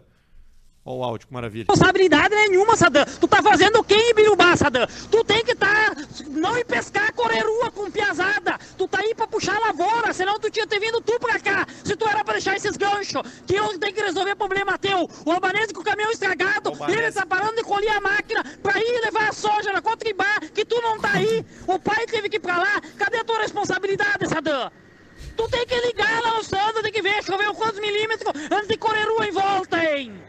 [0.87, 1.65] Olha o áudio, que maravilha.
[1.67, 3.03] responsabilidade nenhuma, Sadam.
[3.19, 4.87] Tu tá fazendo o que em Birubá, Sadam?
[5.11, 5.93] Tu tem que tá,
[6.29, 8.57] não ir pescar corerua com piazada.
[8.77, 11.67] Tu tá aí pra puxar a lavoura, senão tu tinha ter vindo tu pra cá.
[11.83, 15.09] Se tu era pra deixar esses ganchos, que eu tenho que resolver problema teu.
[15.25, 19.01] O albanese com o caminhão estragado, ele tá parando de colher a máquina pra ir
[19.03, 21.45] levar a soja na Cotribá, que tu não tá aí.
[21.67, 22.81] O pai teve que ir pra lá.
[22.97, 24.71] Cadê a tua responsabilidade, Sadam?
[25.35, 28.77] Tu tem que ligar lá no Sandro, tem que ver, choveu quantos milímetros antes de
[28.77, 30.26] corerua em volta, hein?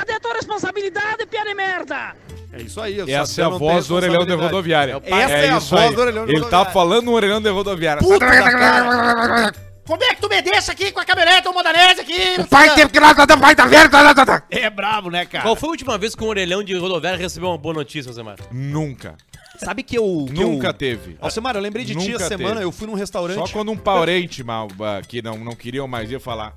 [0.00, 2.14] Cadê a tua responsabilidade, pia de merda?
[2.54, 3.02] É isso aí.
[3.02, 4.92] o Essa é a tem voz do orelhão de rodoviária.
[4.92, 5.22] É o pai.
[5.22, 5.94] Essa é a isso voz aí.
[5.94, 8.00] do orelhão de Ele tá falando no orelhão de rodoviária.
[8.00, 9.52] Puta da cara.
[9.86, 12.18] Como é que tu me deixa aqui com a caminhonete ou modanese aqui?
[12.48, 13.90] Vai ter que lá, vai tá vendo?
[13.90, 14.42] tá, tá, tá.
[14.48, 15.44] É bravo, né, cara?
[15.44, 18.36] Qual foi a última vez que um orelhão de rodoviária recebeu uma boa notícia, Zemar?
[18.50, 19.16] Nunca.
[19.58, 20.24] Sabe que eu.
[20.26, 20.72] que Nunca eu...
[20.74, 21.18] teve.
[21.20, 22.64] Alcemar, eu lembrei de ti Nunca essa semana, teve.
[22.64, 23.36] eu fui num restaurante.
[23.36, 24.68] Só quando um parente mal,
[25.06, 26.54] que não, não queriam mais ia falar.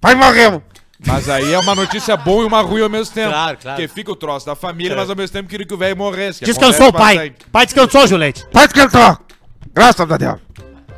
[0.00, 0.60] Pai morreu.
[1.06, 3.30] Mas aí é uma notícia boa e uma ruim ao mesmo tempo.
[3.30, 3.76] Claro, claro.
[3.76, 6.44] Porque fica o troço da família, mas ao mesmo tempo queria que o velho morresse.
[6.44, 7.16] Descansou, pai.
[7.16, 7.46] bastante.
[7.50, 8.46] Pai descansou, Juliette.
[8.48, 9.18] Pai descansou.
[9.72, 10.40] Graças a Deus.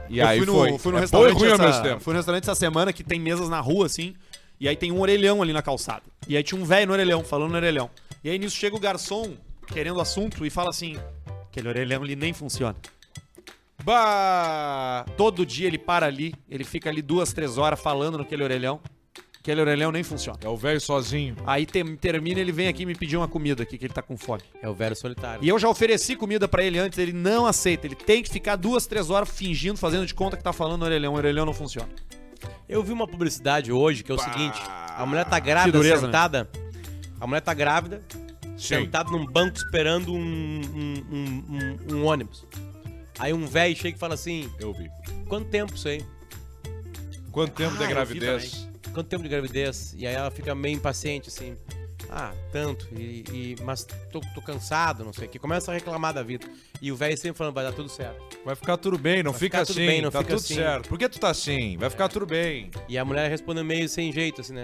[0.08, 0.78] E eu aí fui no, foi.
[0.78, 2.00] fui no é restaurante ruim ao essa, mesmo tempo.
[2.00, 4.14] Fui no restaurante essa semana que tem mesas na rua, assim.
[4.60, 6.02] E aí tem um orelhão ali na calçada.
[6.28, 7.88] E aí tinha um velho no orelhão, falando no orelhão.
[8.22, 9.34] E aí nisso chega o garçom,
[9.66, 10.98] querendo assunto, e fala assim:
[11.48, 12.76] aquele orelhão ali nem funciona.
[13.82, 15.04] Bah!
[15.16, 18.80] Todo dia ele para ali, ele fica ali duas, três horas falando naquele orelhão.
[19.42, 20.38] Aquele orelhão nem funciona.
[20.40, 21.34] É o velho sozinho.
[21.44, 24.16] Aí tem- termina, ele vem aqui me pedir uma comida aqui, que ele tá com
[24.16, 24.40] fome.
[24.62, 25.42] É o velho solitário.
[25.44, 27.88] E eu já ofereci comida pra ele antes, ele não aceita.
[27.88, 30.84] Ele tem que ficar duas, três horas fingindo, fazendo de conta que tá falando no
[30.86, 31.14] orelhão.
[31.14, 31.88] O orelhão não funciona.
[32.68, 34.60] Eu vi uma publicidade hoje que é o seguinte:
[34.96, 36.06] a mulher tá grávida, dureza, né?
[36.06, 36.48] sentada.
[37.20, 38.00] A mulher tá grávida,
[38.56, 38.58] Sim.
[38.84, 41.44] sentada num banco esperando um, um, um-
[41.90, 42.46] um- um ônibus.
[43.18, 44.88] Aí um velho chega e fala assim: Eu vi.
[45.28, 46.04] quanto tempo isso aí?
[47.32, 48.68] Quanto tempo Ah, de eu vi gravidez?
[48.92, 49.94] Quanto tempo de gravidez?
[49.96, 51.56] E aí ela fica meio impaciente, assim.
[52.10, 52.86] Ah, tanto.
[52.94, 55.38] E, e- mas tô, tô cansado, não sei o que.
[55.38, 56.46] Começa a reclamar da vida.
[56.80, 58.38] E o velho sempre falando, vai dar tudo certo.
[58.44, 59.86] Vai ficar tudo bem, não Vai fica ficar tudo assim.
[59.86, 60.54] bem, não tá fica tudo assim.
[60.56, 60.88] certo.
[60.88, 61.76] Por que tu tá assim?
[61.78, 62.70] Vai ficar tudo bem.
[62.88, 64.62] E a mulher responde meio sem jeito, assim, né?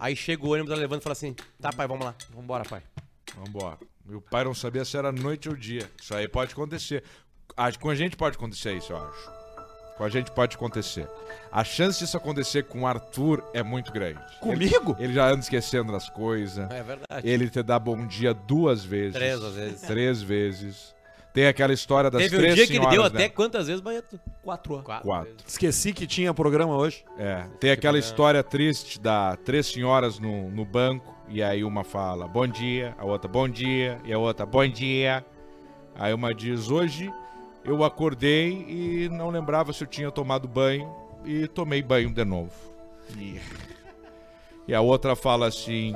[0.00, 2.14] Aí chega o ônibus, ela levanta e fala assim: tá, pai, vamos lá.
[2.34, 2.82] Vambora, pai.
[3.36, 3.78] Vambora.
[4.04, 5.88] Meu pai não sabia se era noite ou dia.
[6.02, 7.04] Isso aí pode acontecer.
[7.80, 9.37] Com a gente pode acontecer isso, eu acho.
[9.98, 11.08] Com a gente pode acontecer.
[11.50, 14.20] A chance disso acontecer com o Arthur é muito grande.
[14.40, 14.94] Comigo?
[14.96, 16.70] Ele, ele já anda esquecendo das coisas.
[16.70, 17.28] É verdade.
[17.28, 19.14] Ele te dá bom dia duas vezes.
[19.14, 19.80] Três, vezes.
[19.82, 20.94] Três vezes.
[21.34, 23.28] Tem aquela história das Teve um três dia que ele deu senhoras, até né?
[23.28, 24.20] quantas vezes, Barreto?
[24.40, 24.86] Quatro anos.
[24.86, 25.06] Quatro.
[25.06, 25.32] Quatro.
[25.32, 25.44] vezes.
[25.48, 27.04] Esqueci que tinha programa hoje.
[27.18, 32.28] É, tem aquela história triste da três senhoras no, no banco, e aí uma fala
[32.28, 35.24] bom dia, a outra bom dia, e a outra bom dia.
[35.96, 37.12] Aí uma diz, hoje
[37.64, 40.92] eu acordei e não lembrava se eu tinha tomado banho,
[41.24, 42.52] e tomei banho de novo.
[43.16, 43.40] E,
[44.66, 45.94] e a outra fala assim,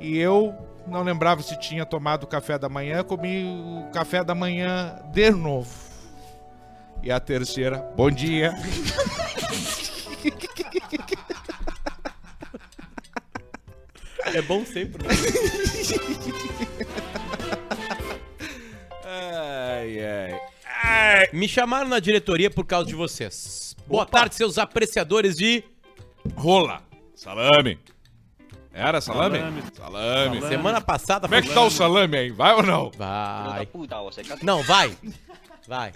[0.00, 0.54] e eu
[0.86, 5.70] não lembrava se tinha tomado café da manhã, comi o café da manhã de novo.
[7.02, 8.54] E a terceira, bom dia.
[14.34, 15.06] É bom sempre.
[15.06, 15.14] né?
[19.82, 19.98] Ai,
[20.84, 21.28] ai.
[21.32, 23.74] Me chamaram na diretoria por causa de vocês.
[23.86, 25.64] Boa tarde, seus apreciadores de.
[26.36, 26.82] Rola.
[27.16, 27.78] Salame.
[28.72, 29.38] Era salame?
[29.74, 30.40] Salame.
[30.42, 31.26] Semana passada.
[31.26, 32.30] Como é que tá o salame aí?
[32.30, 32.90] Vai ou não?
[32.96, 33.68] Vai.
[34.04, 34.96] você Não, vai.
[35.68, 35.92] Vai.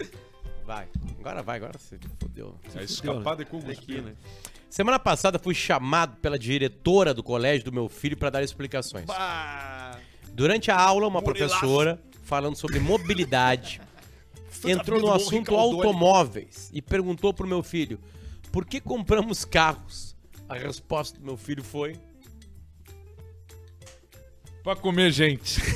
[0.65, 0.87] Vai.
[1.19, 2.55] Agora vai, agora você fodeu.
[2.73, 4.15] É escapar de combustível.
[4.69, 9.05] Semana passada fui chamado pela diretora do colégio do meu filho para dar explicações.
[10.31, 13.81] Durante a aula, uma professora, falando sobre mobilidade,
[14.65, 17.99] entrou no assunto automóveis e perguntou pro meu filho:
[18.51, 20.15] por que compramos carros?
[20.49, 21.95] A resposta do meu filho foi:
[24.63, 25.59] Pra comer gente.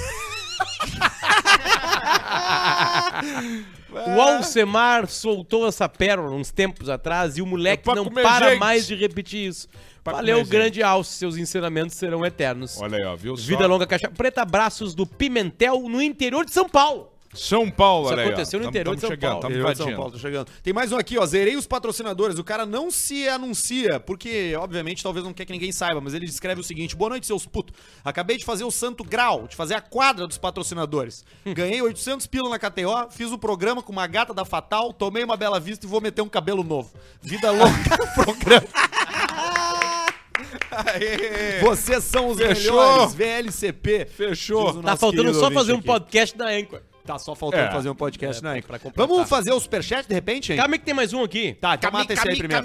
[3.91, 8.59] O Alcemar soltou essa pérola uns tempos atrás e o moleque É não para gente.
[8.59, 9.67] mais de repetir isso.
[10.03, 12.79] Pra Valeu, comer grande Alce, seus ensinamentos serão eternos.
[12.81, 13.37] Olha aí, ó, viu?
[13.37, 13.45] só?
[13.45, 17.09] Vida longa caixa preta, abraços do Pimentel no interior de São Paulo.
[17.33, 18.31] São Paulo, Isso olha aí, ó.
[18.33, 19.41] aconteceu no Tamo- interior de tamo São chegando, Paulo.
[19.55, 19.95] tamo de São.
[19.95, 20.47] Paulo, tô chegando.
[20.61, 21.25] Tem mais um aqui, ó.
[21.25, 22.37] Zerei os patrocinadores.
[22.37, 26.25] O cara não se anuncia, porque, obviamente, talvez não quer que ninguém saiba, mas ele
[26.25, 27.73] escreve o seguinte: Boa noite, seus putos.
[28.03, 31.23] Acabei de fazer o santo grau, de fazer a quadra dos patrocinadores.
[31.55, 35.37] Ganhei 800 pila na KTO, fiz o programa com uma gata da Fatal, tomei uma
[35.37, 36.91] bela vista e vou meter um cabelo novo.
[37.21, 37.71] Vida longa
[38.27, 38.35] no
[40.69, 41.61] programa.
[41.61, 42.73] Vocês são os Fechou.
[42.79, 44.05] melhores, VLCP.
[44.05, 44.81] Fechou.
[44.81, 45.85] Tá faltando só fazer um aqui.
[45.85, 46.81] podcast da Anchor.
[47.03, 47.71] Tá só faltando É.
[47.71, 48.61] fazer um podcast, né?
[48.61, 49.07] pra completar.
[49.07, 50.57] Vamos fazer o superchat de repente, hein?
[50.59, 51.57] Calma que tem mais um aqui.
[51.59, 52.63] Tá, então mata esse aí primeiro.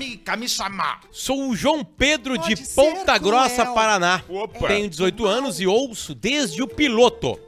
[1.11, 3.33] Sou o João Pedro de ser Ponta cruel.
[3.33, 4.23] Grossa, Paraná.
[4.29, 4.69] Opa.
[4.69, 7.39] Tenho 18 anos e ouço desde o piloto.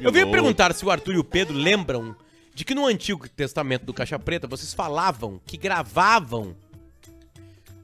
[0.00, 2.16] Eu venho perguntar se o Arthur e o Pedro lembram
[2.54, 6.56] de que no Antigo Testamento do Caixa Preta vocês falavam que gravavam.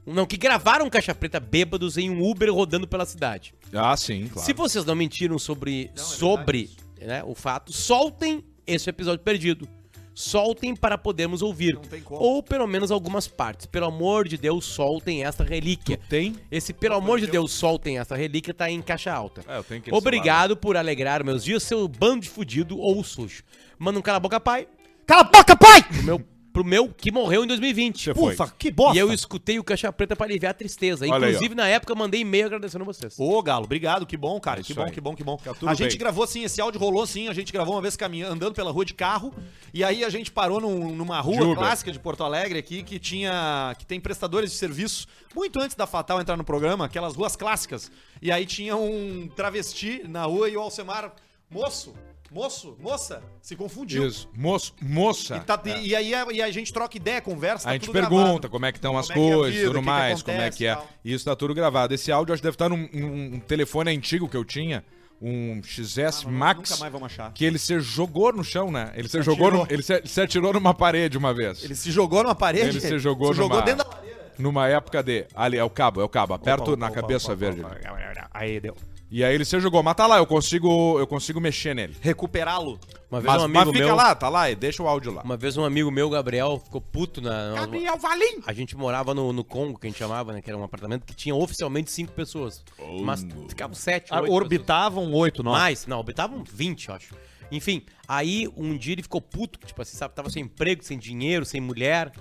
[0.05, 3.53] Não, que gravaram Caixa Preta bêbados em um Uber rodando pela cidade.
[3.73, 4.45] Ah, sim, claro.
[4.45, 6.69] Se vocês não mentiram sobre, sobre
[7.01, 9.67] né, o fato, soltem esse episódio perdido.
[10.13, 11.77] Soltem para podermos ouvir.
[11.89, 12.21] tem como.
[12.21, 13.65] Ou pelo menos algumas partes.
[13.65, 15.99] Pelo amor de Deus, soltem esta relíquia.
[16.07, 16.35] Tem?
[16.49, 19.41] Esse pelo amor de Deus, soltem esta relíquia tá em caixa alta.
[19.45, 23.43] É, eu tenho que Obrigado por alegrar meus dias, seu bando de fudido ou sujo.
[23.77, 24.67] Manda um cala a boca, pai,
[25.05, 25.83] Cala a boca, pai!
[25.83, 26.25] pro meu,
[26.55, 28.03] pro meu que morreu em 2020.
[28.05, 28.33] Você foi.
[28.33, 28.95] Ufa, que bosta.
[28.95, 31.03] E eu escutei o Caixa Preta para aliviar a tristeza.
[31.05, 33.15] Olha aí, Inclusive, na época, mandei e-mail agradecendo vocês.
[33.19, 34.61] Ô, Galo, obrigado, que bom, cara.
[34.63, 34.91] que Isso bom, aí.
[34.91, 35.35] que bom, que bom.
[35.37, 35.97] tudo A gente bem.
[35.99, 37.27] gravou sim, esse áudio rolou sim.
[37.27, 39.33] A gente gravou uma vez caminhando, andando pela rua de carro.
[39.73, 41.55] E aí a gente parou num- numa rua Uber.
[41.57, 43.75] clássica de Porto Alegre aqui que tinha.
[43.77, 45.07] que tem prestadores de serviço.
[45.35, 47.91] Muito antes da Fatal entrar no programa, aquelas ruas clássicas.
[48.21, 51.11] E aí tinha um travesti na rua e o Alcemar,
[51.51, 51.93] moço,
[52.31, 54.07] moço, moça, se confundiu.
[54.07, 54.29] Isso.
[54.35, 55.37] Moço, moça.
[55.37, 57.67] E, tá- e- e aí a, e a gente troca ideia, conversa.
[57.67, 58.49] A tá gente tudo pergunta gravado.
[58.49, 60.49] como é que estão as Como é é a coisas, vida, tudo mais, como é
[60.51, 60.75] que é.
[60.75, 60.87] tal.
[61.03, 61.93] E isso tá tudo gravado.
[61.93, 64.83] Esse áudio acho que deve estar num, num telefone antigo que eu tinha,
[65.21, 67.31] um XS Ah, Max, Nunca mais vamos achar.
[67.33, 68.91] que ele se jogou no chão, né?
[68.95, 69.65] Ele se, jogou, atirou.
[69.65, 71.63] no- ele se, se atirou numa parede uma vez.
[71.63, 72.67] Ele se jogou numa parede?
[72.69, 74.15] Ele se jogou se jogou numa- dentro da lareira.
[74.37, 75.25] Numa época de.
[75.33, 77.61] Ali, é o cabo, é o cabo, aperto Opa, na opa, cabeça opa, verde.
[77.61, 78.29] opa, opa.
[78.33, 78.75] Aí, deu.
[79.09, 79.83] E aí ele se jogou.
[79.83, 81.95] Mas tá lá, eu consigo, eu consigo mexer nele.
[82.01, 82.79] Recuperá-lo.
[83.09, 83.95] Uma vez Mas, um mas amigo fica meu.
[83.95, 85.21] lá, tá lá, e deixa o áudio lá.
[85.21, 87.53] Uma vez um amigo meu, Gabriel, ficou puto na.
[87.53, 88.41] Gabriel Valim.
[88.45, 90.41] A gente morava no, no Congo, que a gente chamava, né?
[90.41, 92.63] Que era um apartamento que tinha oficialmente cinco pessoas.
[93.03, 95.59] Mas ficavam sete, Ah, oito Orbitavam oito, nove.
[95.59, 97.15] Mais, não, orbitavam 20, eu acho.
[97.51, 101.45] Enfim, aí um dia ele ficou puto, tipo assim, sabe, tava sem emprego, sem dinheiro,
[101.45, 102.11] sem mulher.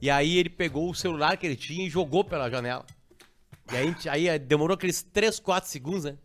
[0.00, 2.84] E aí ele pegou o celular que ele tinha e jogou pela janela.
[3.72, 6.16] E aí, aí eh, demorou aqueles 3, 4 segundos, né?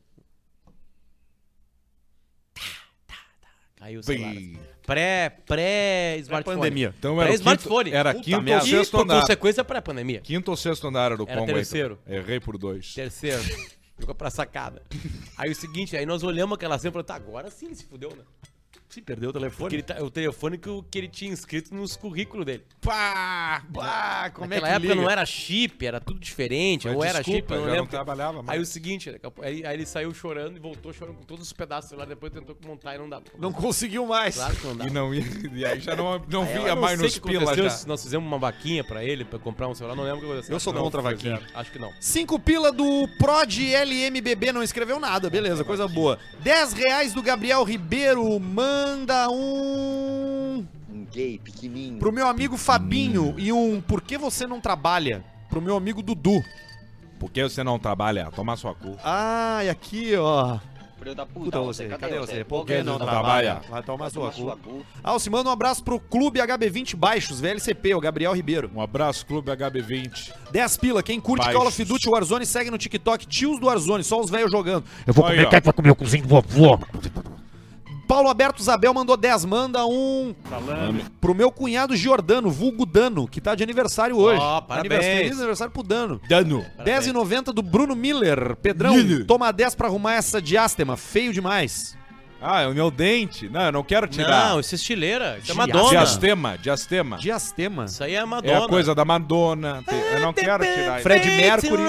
[2.53, 2.61] Tá,
[3.07, 3.47] tá, tá.
[3.77, 4.31] Caiu o celular.
[4.31, 4.57] assim.
[4.85, 6.57] Pré, pré-smartphone.
[6.57, 6.95] pandemia.
[6.97, 7.83] Então era o Pré-smartphone.
[7.85, 8.65] quinto, era Puta quinto ou merda.
[8.65, 9.21] E, sexto por andar.
[9.21, 10.21] consequência, pré-pandemia.
[10.21, 11.49] Quinto ou sexto andar era do Era Congo.
[11.51, 11.55] aí.
[11.55, 11.99] terceiro.
[12.07, 12.93] Errei por dois.
[12.93, 13.43] Terceiro.
[13.99, 14.83] Jogou pra sacada.
[15.37, 17.83] Aí o seguinte, aí nós olhamos aquela cena e falamos, tá, agora sim ele se
[17.85, 18.23] fudeu, né?
[18.89, 19.75] Se perdeu o Porque telefone.
[19.75, 22.63] ele tá- o telefone que, que ele tinha inscrito nos currículos dele.
[22.79, 25.01] Pá, pá, como Naquela é que época liga?
[25.01, 26.87] não era chip, era tudo diferente.
[26.87, 27.79] Mas ou era desculpa, chip, eu não lembro.
[27.81, 28.57] não trabalhava mais.
[28.57, 29.09] Aí o seguinte,
[29.41, 32.57] aí, aí ele saiu chorando e voltou chorando com todos os pedaços celular, depois tentou
[32.65, 33.21] montar e não dá.
[33.37, 34.35] Não conseguiu mais.
[34.35, 34.85] Claro que não dá.
[34.85, 37.85] E, não, e aí já não, não Aí via não mais nos pila já.
[37.87, 40.55] Nós fizemos uma vaquinha pra ele, pra comprar um celular, não lembro o que aconteceu.
[40.55, 41.41] Eu sou que contra a não, vaquinha.
[41.53, 41.91] Acho que não.
[41.99, 46.17] Cinco pila do Prod LMBB, não escreveu nada, beleza, coisa boa.
[46.39, 48.39] 10 reais do Gabriel Ribeiro,
[48.77, 50.65] manda um...
[50.89, 51.97] Um gay pequenininho.
[51.97, 55.23] Pro meu amigo Fabinho e um Por que você não trabalha?
[55.49, 56.43] Pro meu amigo Dudu.
[57.19, 58.29] Por que você não trabalha?
[58.35, 58.95] Toma sua cu.
[59.03, 60.59] Ah, e aqui, ó.
[60.99, 62.43] Filho da puta, Puta você, cadê você?
[62.43, 63.61] Por que não trabalha?
[63.69, 64.57] Vai tomar sua cu.
[64.57, 64.85] cu.
[65.03, 68.69] Alce, manda um abraço pro Clube HB20 Baixos, VLCP, o Gabriel Ribeiro.
[68.75, 70.33] Um abraço, Clube HB20.
[70.51, 71.57] 10 pila, quem curte Baixos.
[71.59, 74.83] Call of Duty Warzone segue no TikTok, tios do Warzone, só os velhos jogando.
[75.05, 75.49] Eu vou Aí, comer, ó.
[75.49, 76.79] quem vai comer o cozinho do vovô?
[78.07, 80.33] Paulo Alberto Zabel mandou 10, manda um
[81.19, 84.39] pro meu cunhado Giordano, vulgo Dano, que tá de aniversário hoje.
[84.41, 84.93] Ó, parabéns.
[85.01, 86.21] Anivers- Feliz aniversário pro Dano.
[86.27, 86.65] Dano.
[86.83, 88.55] 10,90 do Bruno Miller.
[88.57, 89.25] Pedrão, Miller.
[89.25, 91.97] toma 10 pra arrumar essa diástema, feio demais.
[92.39, 93.49] Ah, é o meu dente.
[93.49, 94.49] Não, eu não quero tirar.
[94.51, 95.39] Não, isso é estileira.
[95.41, 95.55] Isso é.
[95.55, 95.89] Madonna.
[95.89, 97.17] Diastema, diastema.
[97.17, 97.85] Diastema.
[97.85, 98.65] Isso aí é É Madonna.
[98.65, 99.83] a coisa da Madonna.
[100.13, 101.01] Eu não quero tirar.
[101.01, 101.81] Fred Mercury.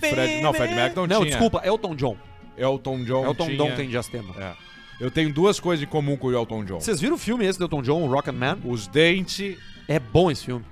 [0.00, 1.30] Fred, não, Fred Mercury não, Não, tinha.
[1.30, 2.16] desculpa, Elton John.
[2.58, 3.56] Elton John Elton tinha.
[3.56, 4.34] John tem diastema.
[4.38, 4.52] É.
[5.00, 6.80] Eu tenho duas coisas em comum com o Elton John.
[6.80, 8.58] Vocês viram o filme esse do Elton John, o Rocket Man?
[8.64, 9.56] Os dentes
[9.88, 10.64] É bom esse filme.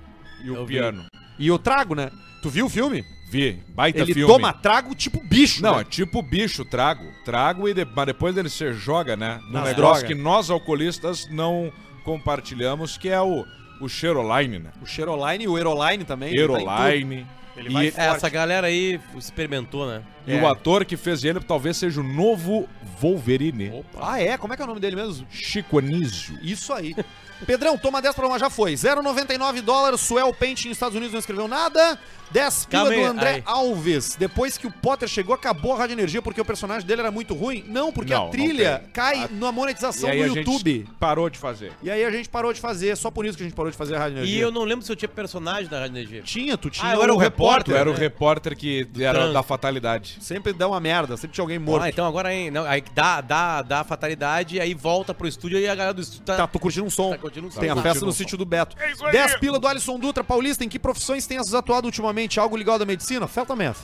[0.43, 0.73] e o Eu vi.
[0.75, 1.05] piano.
[1.37, 2.09] E eu trago, né?
[2.41, 3.03] Tu viu o filme?
[3.29, 3.59] Vi.
[3.69, 4.31] Baita Ele filme.
[4.33, 5.61] toma trago tipo bicho.
[5.61, 5.81] Não, né?
[5.81, 7.03] é tipo bicho, trago.
[7.23, 9.39] Trago e de- mas depois ele se joga, né?
[9.45, 10.03] Num Nas negócio drogas.
[10.03, 11.71] que nós alcoolistas não
[12.03, 13.45] compartilhamos, que é o,
[13.79, 14.71] o Cheroline, né?
[14.81, 16.29] O Cheroline e o Aeroline também.
[16.33, 16.69] ele tá em tudo.
[16.69, 17.27] Aeroline.
[17.55, 17.93] Ele E-.
[17.95, 20.01] Essa galera aí experimentou, né?
[20.25, 20.41] E É.
[20.41, 22.67] o ator que fez ele talvez seja o novo
[22.99, 23.83] Wolverine.
[23.99, 24.37] Ah, é?
[24.37, 25.25] Como é que é o nome dele mesmo?
[25.29, 26.37] Chico Anísio.
[26.41, 26.95] Isso aí.
[27.45, 28.73] Pedrão, toma 10 pra uma, já foi.
[28.73, 31.97] 0,99 dólares, Suel Painting nos Estados Unidos não escreveu nada.
[32.31, 33.43] 10 pila do André aí.
[33.45, 34.15] Alves.
[34.17, 37.33] Depois que o Potter chegou, acabou a Rádio Energia porque o personagem dele era muito
[37.33, 37.65] ruim?
[37.67, 40.71] Não, porque Não, a trilha cai A- na monetização E aí do a YouTube.
[40.71, 41.73] gente parou de fazer.
[41.83, 43.75] E aí a gente parou de fazer, só por isso que a gente parou de
[43.77, 44.37] fazer a Rádio Energia.
[44.37, 46.21] E eu não lembro se eu tinha personagem da Rádio Energia.
[46.21, 47.73] Tinha, tu tinha Ah, eu era o repórter.
[47.73, 47.99] Tu era o né?
[47.99, 49.33] repórter que era trânsito.
[49.33, 50.17] da fatalidade.
[50.21, 51.83] Sempre dá uma merda, sempre tinha alguém morto.
[51.83, 55.59] Ah, então agora hein, não, aí dá, dá, dá a fatalidade, aí volta pro estúdio
[55.59, 56.37] e a galera do estúdio tá.
[56.37, 57.11] Tá, tô curtindo um som.
[57.11, 57.49] Tá um.
[57.49, 58.75] Tem a festa no um sítio do Beto.
[58.79, 59.11] É isso aí.
[59.11, 60.63] 10 pila do Alisson Dutra, Paulista.
[60.63, 62.39] Em que profissões tem atuado ultimamente?
[62.39, 63.27] Algo ligado à medicina?
[63.27, 63.79] Certamente.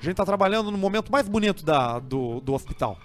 [0.00, 2.98] A gente tá trabalhando no momento mais bonito da, do, do hospital.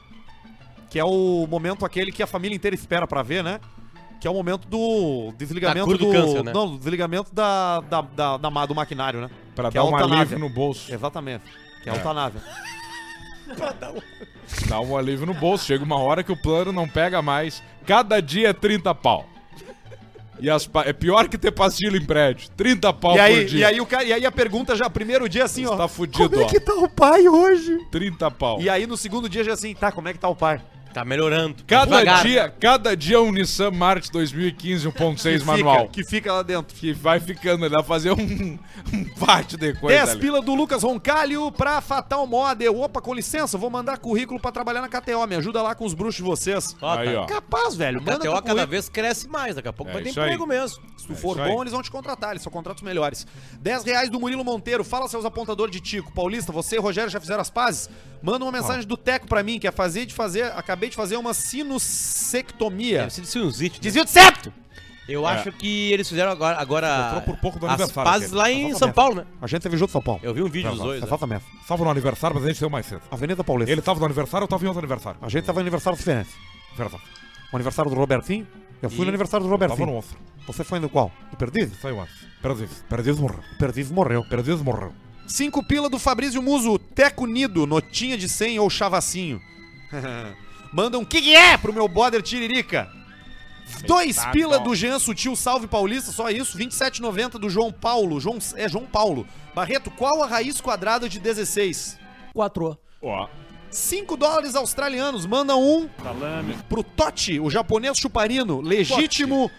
[0.90, 3.60] Que é o momento aquele que a família inteira espera pra ver, né?
[4.20, 6.12] Que é o momento do desligamento do do.
[6.12, 6.52] câncer, né?
[6.52, 9.30] Não, do desligamento da, da, da, da- do maquinário, né?
[9.56, 10.16] Pra Que é dar um eutanásia.
[10.22, 10.92] alívio no bolso.
[10.92, 11.44] Exatamente.
[11.84, 11.96] Que é, É.
[11.96, 12.42] a eutanásia.
[14.68, 15.66] Dá um alívio no bolso.
[15.66, 17.62] Chega uma hora que o plano não pega mais.
[17.86, 19.26] Cada dia é 30 pau.
[20.40, 22.50] E as é pior que ter pastilha em prédio.
[22.56, 23.60] 30 pau E por aí, dia.
[23.60, 25.76] e, aí o cara, e aí a pergunta já, primeiro dia assim, ó.
[25.76, 26.48] Tá fudido, Como é ó.
[26.48, 27.78] que tá o pai hoje?
[27.92, 28.62] 30 pau.
[28.62, 30.62] E aí no segundo dia já assim, tá, como é que tá o pai?
[30.94, 31.64] Tá melhorando.
[31.68, 32.24] Cada Devagar.
[32.24, 35.80] dia, cada dia um Nissan March 2015 1.6 Que manual.
[35.82, 36.76] Fica, que fica lá dentro.
[36.76, 38.58] Que vai ficando, ele vai fazer um,
[38.94, 39.06] um
[39.48, 40.20] de coisa 10 ali.
[40.20, 42.80] pila do Lucas Roncalho pra Fatal Model.
[42.80, 45.26] Opa, com licença, vou mandar currículo pra trabalhar na KTO.
[45.28, 46.76] Me ajuda lá com os bruxos de vocês.
[46.82, 47.22] Ó, Aí, tá.
[47.22, 47.26] ó.
[47.26, 48.02] Capaz, velho.
[48.02, 50.28] Manda KTO cada vez cresce mais, daqui a pouco É vai ter isso aí.
[50.28, 50.82] emprego mesmo.
[50.98, 51.52] Se tu É for isso aí.
[51.52, 52.32] bom, eles vão te contratar.
[52.32, 53.28] Eles são contratos melhores.
[53.62, 54.84] 10 reais do Murilo Monteiro.
[54.84, 56.12] Fala, seus apontadores de Tico.
[56.12, 57.90] Paulista, você e Rogério já fizeram as pazes?
[58.22, 60.44] Manda uma mensagem do Teco pra mim, que é fazer de fazer.
[60.54, 63.00] Acabei de fazer uma sinussectomia.
[63.00, 63.80] Deve ser de sinusite.
[63.80, 64.52] Desvio de septo!
[65.08, 68.52] Eu acho que eles fizeram agora, agora Encontrou por pouco do as aniversário pazes lá
[68.52, 69.26] em São Paulo, né?
[69.42, 70.20] A gente teve junto, São Paulo.
[70.22, 71.00] Eu vi um vídeo dos dois.
[71.00, 71.08] né?
[71.08, 71.46] Exatamente.
[71.66, 73.02] Tava no aniversário, mas a gente saiu mais cedo.
[73.10, 73.72] Avenida Paulista.
[73.72, 75.18] Ele tava no aniversário, eu tava em outro aniversário.
[75.22, 76.30] A gente tava no aniversário diferente.
[76.76, 77.02] Verdade.
[77.54, 78.46] O aniversário do Robertinho.
[78.82, 79.96] Eu fui E- no aniversário do Tava no Robertinho.
[79.96, 80.18] outro.
[80.46, 81.10] Você foi no qual?
[81.32, 81.74] No Perdido?
[81.82, 82.14] Saiu antes.
[82.42, 82.84] Perdiz.
[82.90, 83.40] Perdiz morreu.
[83.58, 84.26] Perdido morreu.
[84.30, 84.94] Perdiz morreu.
[85.28, 86.80] Cinco pila do Fabrício Muso.
[86.80, 89.42] Teco Nido, notinha de 100 ou chavacinho.
[90.72, 92.90] Manda um que que é pro meu boder Tiririca.
[93.86, 96.58] Dois pila do Jean Sutil, salve paulista, só isso.
[96.58, 98.20] 27,90 do João Paulo.
[98.20, 99.28] João, é João Paulo.
[99.54, 102.00] Barreto, qual a raiz quadrada de 16?
[102.34, 102.78] 4.
[103.02, 103.28] Ó.
[103.70, 105.26] 5 dólares australianos.
[105.26, 105.90] Manda um
[106.70, 108.62] pro Totti, o japonês chuparino.
[108.62, 109.52] Legítimo.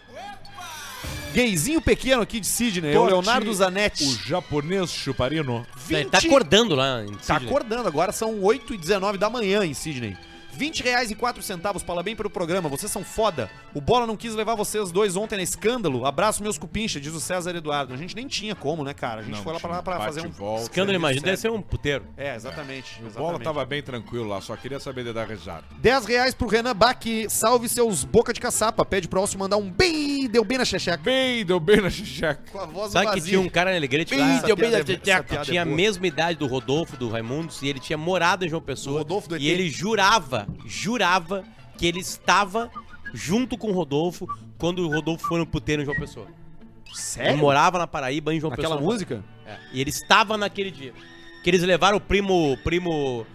[1.35, 2.93] Gayzinho pequeno aqui de Sydney.
[2.93, 4.05] É o Totti, Leonardo Zanetti.
[4.05, 5.67] O japonês chuparino.
[5.91, 7.49] Ele tá acordando lá em Tá Sydney.
[7.49, 10.17] acordando, agora são 8 e 19 da manhã em Sydney.
[10.59, 13.49] 20 reais e 4 centavos, parabéns pelo programa, vocês são foda.
[13.73, 16.05] O Bola não quis levar vocês dois ontem na escândalo.
[16.05, 17.95] Abraço meus cupincha, diz o César Eduardo.
[17.95, 19.21] A gente nem tinha como, né, cara?
[19.21, 20.31] A gente Não foi lá pra, tinha pra fazer um...
[20.31, 20.65] volta.
[20.65, 22.05] Escândalo, imagina, deve ser um puteiro.
[22.17, 23.01] É, exatamente.
[23.05, 25.63] O bola tava bem tranquilo lá, só queria saber de dar risada.
[25.79, 26.99] 10 reais pro Renan Bach,
[27.29, 28.85] salve seus boca de caçapa.
[28.85, 31.01] Pede pro Alcio mandar um bem, deu bem na checheca.
[31.05, 32.43] Bem, deu bem na xixeca.
[32.51, 33.29] Com a voz Sabe que vazia.
[33.31, 36.05] tinha um cara na Alegrete lá, deu bem piada da é- é tinha a mesma
[36.05, 38.97] idade do Rodolfo, do Raimundos, e ele tinha morado em João Pessoa.
[38.97, 39.43] O Rodolfo do ET.
[39.43, 41.45] E ele jurava, jurava
[41.77, 42.71] que ele estava
[43.15, 44.27] junto com o Rodolfo
[44.59, 46.27] quando o Rodolfo foi no puteiro em João Pessoa.
[46.87, 47.39] Ele Sério?
[47.39, 48.93] morava na Paraíba em João Aquela Pessoa.
[48.93, 49.25] música?
[49.47, 50.93] É, E ele estava naquele dia.
[51.45, 52.57] Que eles levaram o primo.
[52.65, 53.27] Primo.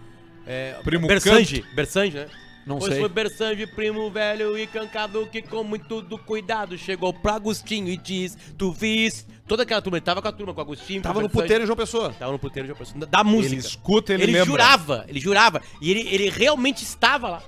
[0.46, 1.64] É, Primo Bersange.
[1.74, 2.28] Bersange, né?
[2.66, 3.00] Não pois sei.
[3.02, 7.98] foi Bersange, primo velho e cancado, que com muito do cuidado chegou pro Agostinho e
[7.98, 9.28] diz: Tu vis.
[9.46, 11.02] Toda aquela turma, ele tava com a turma, com o Agostinho.
[11.02, 12.14] com Tava o no puteiro em João Pessoa.
[12.18, 13.06] Tava no puteiro de João Pessoa.
[13.06, 13.54] Da música.
[13.56, 14.46] Ele escuta, ele, Ele, lembra.
[14.46, 15.62] jurava, ele jurava.
[15.82, 17.44] E ele, ele realmente estava lá.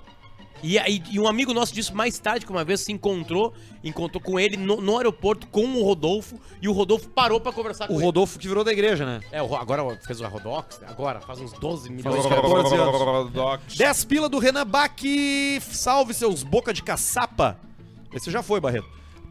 [0.68, 3.53] E, aí- e um amigo nosso disse mais tarde que uma vez se encontrou,
[3.84, 7.88] encontrou com ele no, no aeroporto com o Rodolfo, e o Rodolfo parou pra conversar
[7.88, 8.05] com O ele.
[8.05, 9.22] Rodolfo que virou da igreja, né?
[9.32, 13.32] É, o agora fez o Rodox, agora, faz uns 12 milhões de 14 anos.
[13.32, 13.78] Docs.
[13.78, 14.91] 10 pila do Renan Bach.
[15.61, 17.59] Salve seus boca de caçapa.
[18.13, 18.88] Esse já foi, Barreto.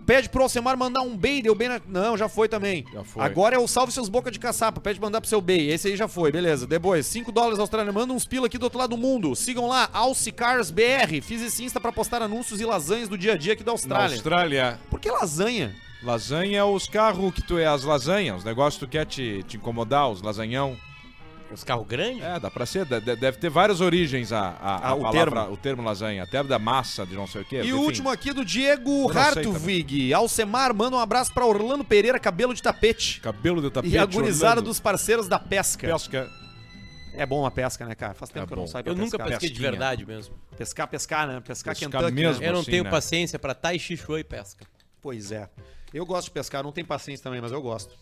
[0.07, 1.81] Pede pro Alcemar mandar um bem, deu bem na...
[1.89, 2.85] Não, já foi também.
[2.93, 3.23] Já foi.
[3.25, 4.81] Agora é o salve seus boca de caçapa.
[4.81, 5.69] Pede mandar pro seu bem.
[5.69, 6.67] Esse aí já foi, beleza.
[6.67, 7.95] Depois, 5 dólares australianos.
[7.95, 9.35] Manda uns pila aqui do outro lado do mundo.
[9.35, 11.23] Sigam lá, Alcicars BR.
[11.23, 13.73] Fiz esse Insta pra postar anúncios e lasanhas do dia a dia aqui da Na
[13.73, 14.15] Austrália.
[14.17, 15.75] Austrália, Por que lasanha?
[16.03, 19.43] lasanha é os carros que tu é, as lasanhas, os negócios que tu quer te,
[19.45, 20.77] te incomodar, os lasanhão.
[21.53, 22.23] Os carros grandes?
[22.25, 25.03] É, dá pra ser, de- de- deve ter várias origens a, a, Ah, a o
[25.03, 25.53] palavra, termo.
[25.53, 27.57] o termo lasanha, até da massa de não sei o quê.
[27.57, 27.73] E enfim.
[27.73, 30.13] o último aqui do Diego Hartwig.
[30.13, 33.21] Alcemar, manda um abraço pra Orlando Pereira, cabelo de tapete.
[33.21, 33.95] Cabelo de tapete.
[33.95, 34.67] E a gurizada Orlando.
[34.69, 35.87] dos parceiros da pesca.
[35.87, 36.29] Pesca.
[37.17, 38.15] É bom a pesca, né, cara?
[38.15, 39.27] Faz tempo É que eu não saio pra Eu nunca pescar.
[39.29, 39.71] pesquei de pesquinha.
[39.71, 40.35] verdade mesmo.
[40.57, 41.41] Pescar, pescar, né?
[41.41, 42.41] Pescar, Pescar Kentucky, mesmo.
[42.41, 42.49] né?
[42.49, 42.91] Eu não assim, tenho né?
[42.91, 44.67] paciência pra tai chuan e pesca.
[45.01, 45.49] Pois é.
[45.93, 47.95] Eu gosto de pescar, não tenho paciência também, mas eu gosto.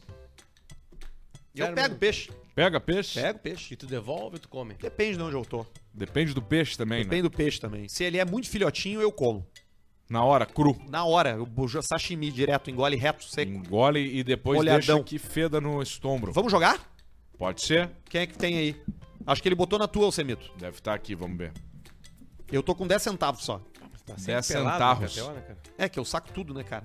[1.55, 1.99] Eu Sério pego mesmo?
[1.99, 2.31] peixe.
[2.55, 3.21] Pega peixe?
[3.21, 3.75] Pego peixe.
[3.75, 4.75] E tu devolve ou tu come?
[4.75, 5.65] Depende de onde eu tô.
[5.93, 7.05] Depende do peixe também, né?
[7.05, 7.89] Depende do peixe também.
[7.89, 9.47] Se ele é muito filhotinho, eu como.
[10.09, 10.79] Na hora, cru.
[10.91, 13.51] Na hora, eu bujo sashimi direto, engole reto, seco.
[13.51, 14.97] Engole e depois Molhadão.
[14.97, 16.33] deixa que feda no estômago.
[16.33, 16.79] Vamos jogar?
[17.39, 17.91] Pode ser?
[18.11, 18.83] Quem é que tem aí?
[19.27, 20.53] Acho que ele botou na tua, Alcemito.
[20.59, 21.53] Deve estar aqui, vamos ver.
[22.51, 23.59] Eu tô com 10 centavos só.
[24.05, 25.13] Tá 10 pelado, centavos.
[25.15, 25.59] KTO, né, cara?
[25.79, 26.85] É que eu saco tudo, né, cara?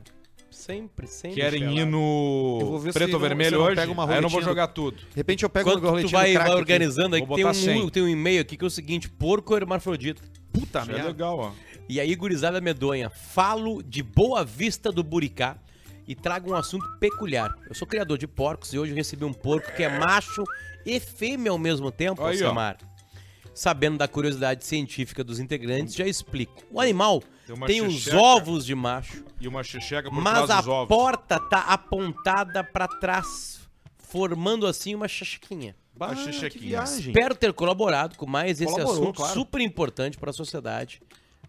[0.50, 1.36] Sempre, sempre.
[1.42, 3.76] Querem ir no preto ou vermelho hoje?
[3.76, 4.98] pega uma Aí eu não vou jogar tudo.
[4.98, 6.56] De repente eu pego Quando uma tu vai, vai aqui.
[6.56, 7.90] organizando aí, Vou tem um, botar 100.
[7.90, 10.22] tem um e-mail aqui que é o seguinte, porco hermafrodita.
[10.52, 11.08] Puta é merda.
[11.08, 11.52] legal, ó.
[11.90, 15.58] E aí, gurizada medonha, falo de Boa Vista do Buricá
[16.08, 17.54] e trago um assunto peculiar.
[17.70, 20.44] Eu sou criador de porcos e hoje eu recebi um porco que é macho
[20.86, 22.54] e fêmea ao mesmo tempo, Aí, ó.
[23.58, 26.64] Sabendo da curiosidade científica dos integrantes, já explico.
[26.70, 27.24] O animal
[27.66, 30.88] Tem os ovos de macho, E uma xixeca por mas a trás dos ovos.
[30.88, 33.62] porta tá apontada pra trás,
[33.98, 35.76] formando assim uma xixequinha.
[36.52, 37.08] que viagem.
[37.08, 39.34] Espero ter colaborado com mais esse Colaborou, assunto claro.
[39.34, 41.02] super importante para a sociedade.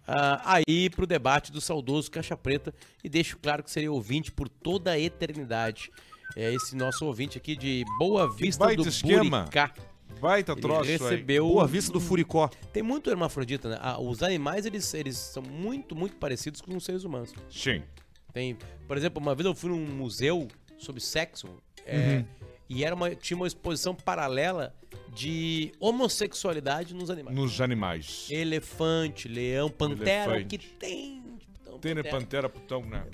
[0.07, 2.73] ah, aí pro debate do saudoso Caixa Preta
[3.05, 5.91] e deixo claro que seria ouvinte por toda a eternidade.
[6.35, 9.41] É esse nosso ouvinte aqui de Boa Vista do esquema.
[9.43, 9.75] Buricá.
[10.21, 10.97] Baita Ele troço aí.
[10.97, 12.49] recebeu Boa vista do Furicó.
[12.73, 13.79] Tem muito hermafrodita, né?
[13.81, 17.33] Ah, os animais eles, eles são muito, muito parecidos com os seres humanos.
[17.51, 17.83] Sim.
[18.33, 18.57] Tem,
[18.87, 20.49] por exemplo, uma vez eu fui num museu
[20.79, 21.49] sobre sexo
[21.87, 22.25] é, Uhum.
[22.69, 24.75] e era uma, tinha uma exposição paralela
[25.14, 27.37] de homossexualidade nos animais.
[27.37, 28.27] Nos animais.
[28.31, 30.59] Elefante, leão, pantera, Elefante.
[30.59, 31.23] que tem.
[31.62, 32.21] Então, Tem né, pantera.
[32.21, 33.05] pantera putão, né?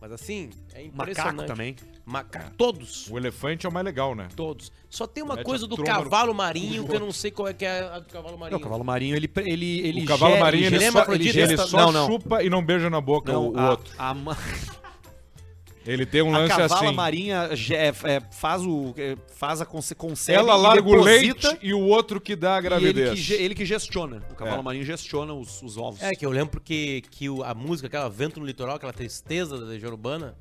[0.00, 1.34] Mas assim, é impressionante.
[1.36, 1.76] Macaco também.
[2.06, 2.50] Macaco.
[2.56, 3.06] Todos.
[3.10, 4.28] O elefante é o mais legal, né?
[4.34, 4.72] Todos.
[4.88, 7.30] Só tem uma Mete coisa a do tromba no- cavalo marinho que eu não sei
[7.30, 8.58] qual é que é a do cavalo Não, marinho.
[8.58, 11.38] o cavalo marinho, ele, ele, ele o cavalo gera- marinho, ele, gera só, ele, hermafrodita.
[11.40, 12.06] ele só não, não.
[12.06, 13.94] chupa e não beija na boca Não, o, o a, outro.
[13.98, 14.36] A, ma-
[15.92, 16.94] Ele tem um a lance cavala assim.
[16.94, 21.02] marinha ge- é, é, faz o é, faz a conse- concebe Ela e larga o
[21.02, 23.26] leite e o outro que dá a e ele gravidez.
[23.26, 24.22] que, ele que gestiona.
[24.30, 24.62] O cavalo É.
[24.62, 26.02] marinho gestiona os, os ovos.
[26.02, 29.58] É, que eu lembro que, que o- a música, aquela Vento no Litoral, aquela tristeza
[29.58, 30.36] da Legião Urbana,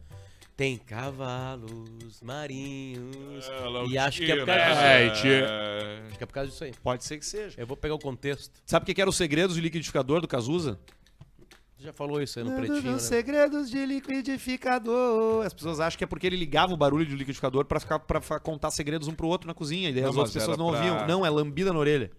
[0.55, 3.45] tem cavalos marinhos.
[3.89, 5.25] e acho que é por causa disso.
[5.27, 6.01] É.
[6.09, 6.73] Acho que é por causa disso aí.
[6.83, 7.55] Pode ser que seja.
[7.57, 8.51] Eu vou pegar o contexto.
[8.65, 10.77] Sabe o que que era os segredos de liquidificador do Cazuza?
[11.79, 12.99] Você já falou isso aí no pretinho, né?
[12.99, 15.45] segredos de liquidificador.
[15.45, 18.19] As pessoas acham que é porque ele ligava o barulho do liquidificador pra, ficar, pra
[18.19, 19.89] fa- contar segredos um pro outro na cozinha.
[19.89, 21.07] E daí Não, as outras pessoas não pra- ouviam.
[21.07, 22.11] Não, é lambida na orelha.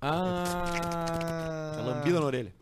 [0.00, 1.76] Ah.
[1.78, 2.54] É lambida na orelha.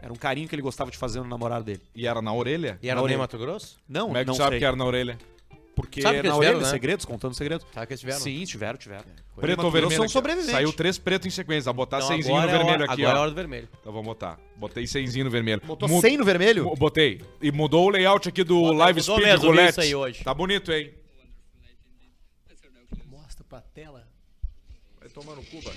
[0.00, 1.82] Era um carinho que ele gostava de fazer no namorado dele.
[1.94, 2.78] E era na orelha?
[2.80, 3.18] E era Na orelha.
[3.18, 3.76] Mato Grosso?
[3.88, 4.58] Não, Como é que não tu sabe sei.
[4.60, 5.18] que era na orelha?
[5.80, 6.64] Porque Sabe que na eles orelha, né?
[6.70, 7.66] segredos, contando segredos.
[7.72, 8.20] Sabe que eles tiveram?
[8.20, 9.04] Sim, tiveram, tiveram.
[9.36, 9.94] Preto Mato ou vermelho?
[9.96, 10.12] são aqui, ó.
[10.12, 10.52] sobreviventes.
[10.52, 11.64] Saiu três pretos em sequência.
[11.72, 13.22] Vou botar Então, cenzinho agora no é a hora- vermelho aqui, agora é a ó.
[13.22, 13.68] hora do vermelho.
[13.80, 14.38] Então vamos botar.
[14.56, 15.62] Botei cenzinho no vermelho.
[15.64, 16.74] Botou Mu- 100 no vermelho?
[16.76, 17.22] Botei.
[17.40, 19.70] E mudou o layout aqui do Bota- Live mudou Speed mesmo, Roulette.
[19.70, 20.22] isso aí hoje.
[20.24, 20.92] Tá bonito, hein?
[23.08, 24.06] Mostra pra tela.
[25.00, 25.76] Vai tomar no cu, velho.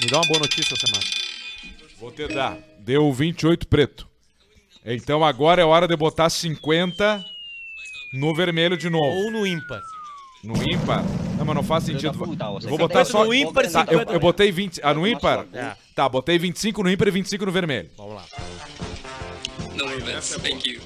[0.00, 1.02] Me dá uma boa notícia, Semar.
[2.00, 2.56] Vou te dar.
[2.78, 4.08] Deu 28 preto.
[4.84, 7.22] Então agora é hora de botar 50
[8.14, 9.04] no vermelho de novo.
[9.04, 9.80] Ou no ímpar.
[10.42, 11.04] No ímpar?
[11.36, 12.06] Não, mas não faz sentido.
[12.06, 13.24] Eu vou botar ter só.
[13.24, 14.80] no ímpar, Tá, 50 eu, eu botei 20.
[14.82, 15.46] Ah, no ímpar?
[15.52, 15.76] É.
[15.94, 17.90] Tá, botei 25 no ímpar e 25 no vermelho.
[17.98, 18.24] Vamos lá.
[19.76, 20.36] No regrets.
[20.36, 20.80] Thank you.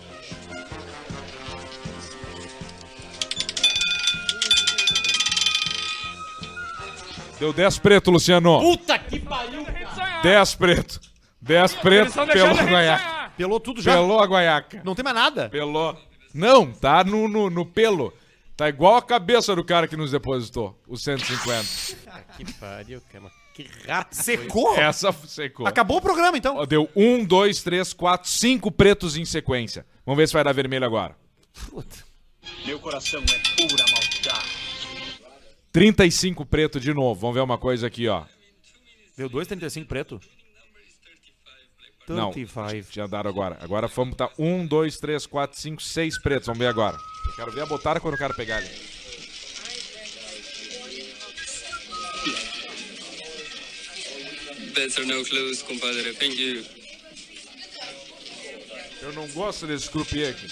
[7.39, 8.61] Deu 10 preto, Luciano.
[8.61, 9.84] Puta que pariu, cara.
[10.25, 11.01] 10 preto.
[11.43, 13.31] 10 preto, pelou a guaiaca.
[13.37, 13.93] Pelou tudo já?
[13.93, 14.81] Pelou a guaiaca.
[14.83, 15.51] Não tem mais nada?
[15.51, 15.95] Pelou.
[16.33, 18.11] Não, tá no, no, no pelo.
[18.57, 21.65] Tá igual a cabeça do cara que nos depositou, os 150.
[22.39, 23.31] Que pariu, cara.
[23.53, 24.17] Que rato.
[24.17, 24.75] Secou?
[24.79, 25.67] Essa secou.
[25.67, 26.57] Acabou o programa, então.
[26.57, 29.85] Ó, Deu 1, 2, 3, 4, 5 pretos em sequência.
[30.07, 31.15] Vamos ver se vai dar vermelho agora.
[32.65, 34.65] Meu coração é pura maldade.
[35.71, 37.21] 35 preto de novo.
[37.21, 38.25] Vamos ver uma coisa aqui, ó.
[39.17, 40.21] Deu 2,35 preto.
[42.09, 42.91] Não, 35.
[42.91, 43.57] tinha dado agora.
[43.61, 46.47] Agora vamos botar 1, 2, 3, 4, 5, 6 pretos.
[46.47, 46.99] Vamos ver agora.
[47.37, 48.69] Quero ver a botada quando o cara pegar ali.
[54.75, 56.13] Bets are no clues, compadre.
[56.15, 56.65] Thank you.
[59.01, 60.47] Eu não gosto desse croupier aqui.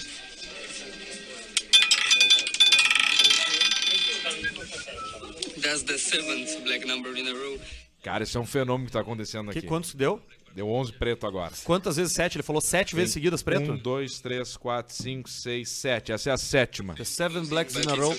[5.61, 7.59] That's the seventh black number in a row.
[8.03, 9.67] Cara, isso é um fenômeno que tá acontecendo Que, aqui.
[9.67, 10.21] quantos deu?
[10.53, 11.51] Deu 11 preto agora.
[11.63, 12.35] Quantas vezes 7?
[12.37, 13.71] Ele falou 7 vezes seguidas preto?
[13.71, 16.11] 1, 2, 3, 4, 5, 6, 7.
[16.11, 16.93] Essa é a sétima.
[16.93, 18.15] The seven blacks in a row.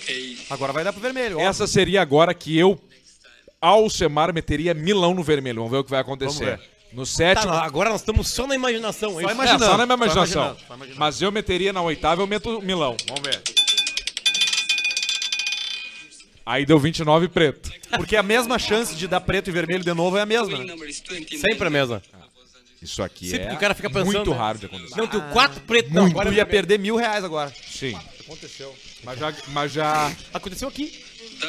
[0.51, 1.39] Agora vai dar pro vermelho.
[1.39, 1.41] ó.
[1.41, 2.77] Essa seria agora que eu,
[3.61, 5.59] Alcemar, meteria milão no vermelho.
[5.59, 6.59] Vamos ver o que vai acontecer.
[6.93, 7.53] No Tá, sétimo.
[7.53, 9.21] não, agora nós estamos só na imaginação.
[9.21, 9.27] hein?
[9.29, 10.43] É, imaginando, só na minha só imaginação.
[10.43, 11.01] imaginando, só imaginando.
[11.01, 12.97] Mas eu meteria na oitava, eu meto Milão.
[13.09, 13.43] Vamos ver.
[16.47, 17.71] Aí deu 29 preto.
[17.97, 20.47] Porque a mesma chance de dar preto e vermelho de novo é a mesma.
[20.49, 20.73] Winning né?
[20.73, 21.39] number is 29.
[21.39, 22.03] Sempre a mesma.
[22.83, 24.37] Isso aqui Sempre é que o cara fica pensando, muito né?
[24.37, 24.97] raro de acontecer.
[24.97, 25.91] Não, tem quatro pretos.
[25.91, 27.51] Não, agora Tu é ia perder mil reais agora.
[27.67, 27.99] Sim.
[28.21, 28.75] Aconteceu.
[29.03, 30.13] Mas já, mas já.
[30.35, 31.03] Aconteceu aqui.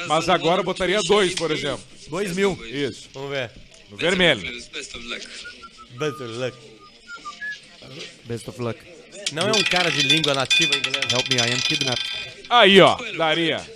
[0.08, 1.84] Mas agora eu botaria dois, por exemplo.
[2.08, 2.58] Dois mil.
[2.66, 3.10] Isso.
[3.14, 3.52] Vamos ver.
[3.90, 4.42] No vermelho.
[4.42, 5.28] Best of luck.
[8.26, 8.80] Best of luck.
[9.34, 11.08] Não é um cara de língua nativa inglesa.
[11.12, 12.06] Help me, I am kidnapped.
[12.50, 12.98] Aí, ó.
[13.18, 13.75] Daria.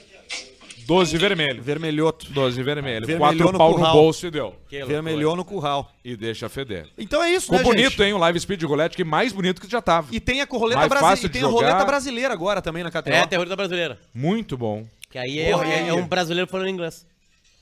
[0.90, 1.62] 12 vermelho.
[1.62, 2.32] Vermelhoto.
[2.32, 3.06] 12 vermelho.
[3.06, 3.94] Vermelhou Quatro no pau no curral.
[3.94, 4.56] bolso e deu.
[4.88, 5.92] Vermelhou no curral.
[6.04, 6.88] E deixa feder.
[6.98, 8.04] Então é isso, Ficou né, bonito, gente?
[8.04, 8.14] hein?
[8.14, 10.08] O Live Speed Roulette, que mais bonito que já tava.
[10.12, 11.16] E tem a roleta Mais brasileira.
[11.16, 11.68] fácil E de tem a jogar.
[11.68, 13.10] roleta brasileira agora também na KTO.
[13.12, 14.00] É, terrorista brasileira.
[14.14, 14.86] Muito bom.
[15.12, 15.92] Que aí é, Porra, é- é aí.
[15.92, 17.06] um brasileiro falando inglês.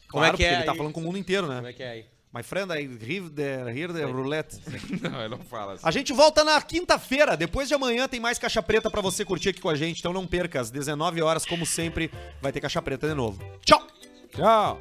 [0.09, 0.47] Como Claro, é que é?
[0.47, 0.77] porque ele tá aí?
[0.77, 1.55] falando com o mundo inteiro, né?
[1.55, 2.05] Como é que é aí?
[2.37, 4.59] My friend, I hear the, hear the roulette.
[5.01, 5.81] Não, ele não fala assim.
[5.83, 7.35] A gente volta na quinta-feira.
[7.35, 9.97] Depois de amanhã tem mais Caixa Preta pra você curtir aqui com a gente.
[10.01, 10.61] Então não perca.
[10.61, 13.43] Às 19 horas, como sempre, vai ter Caixa Preta de novo.
[13.65, 13.87] Tchau!
[14.29, 14.79] Tchau.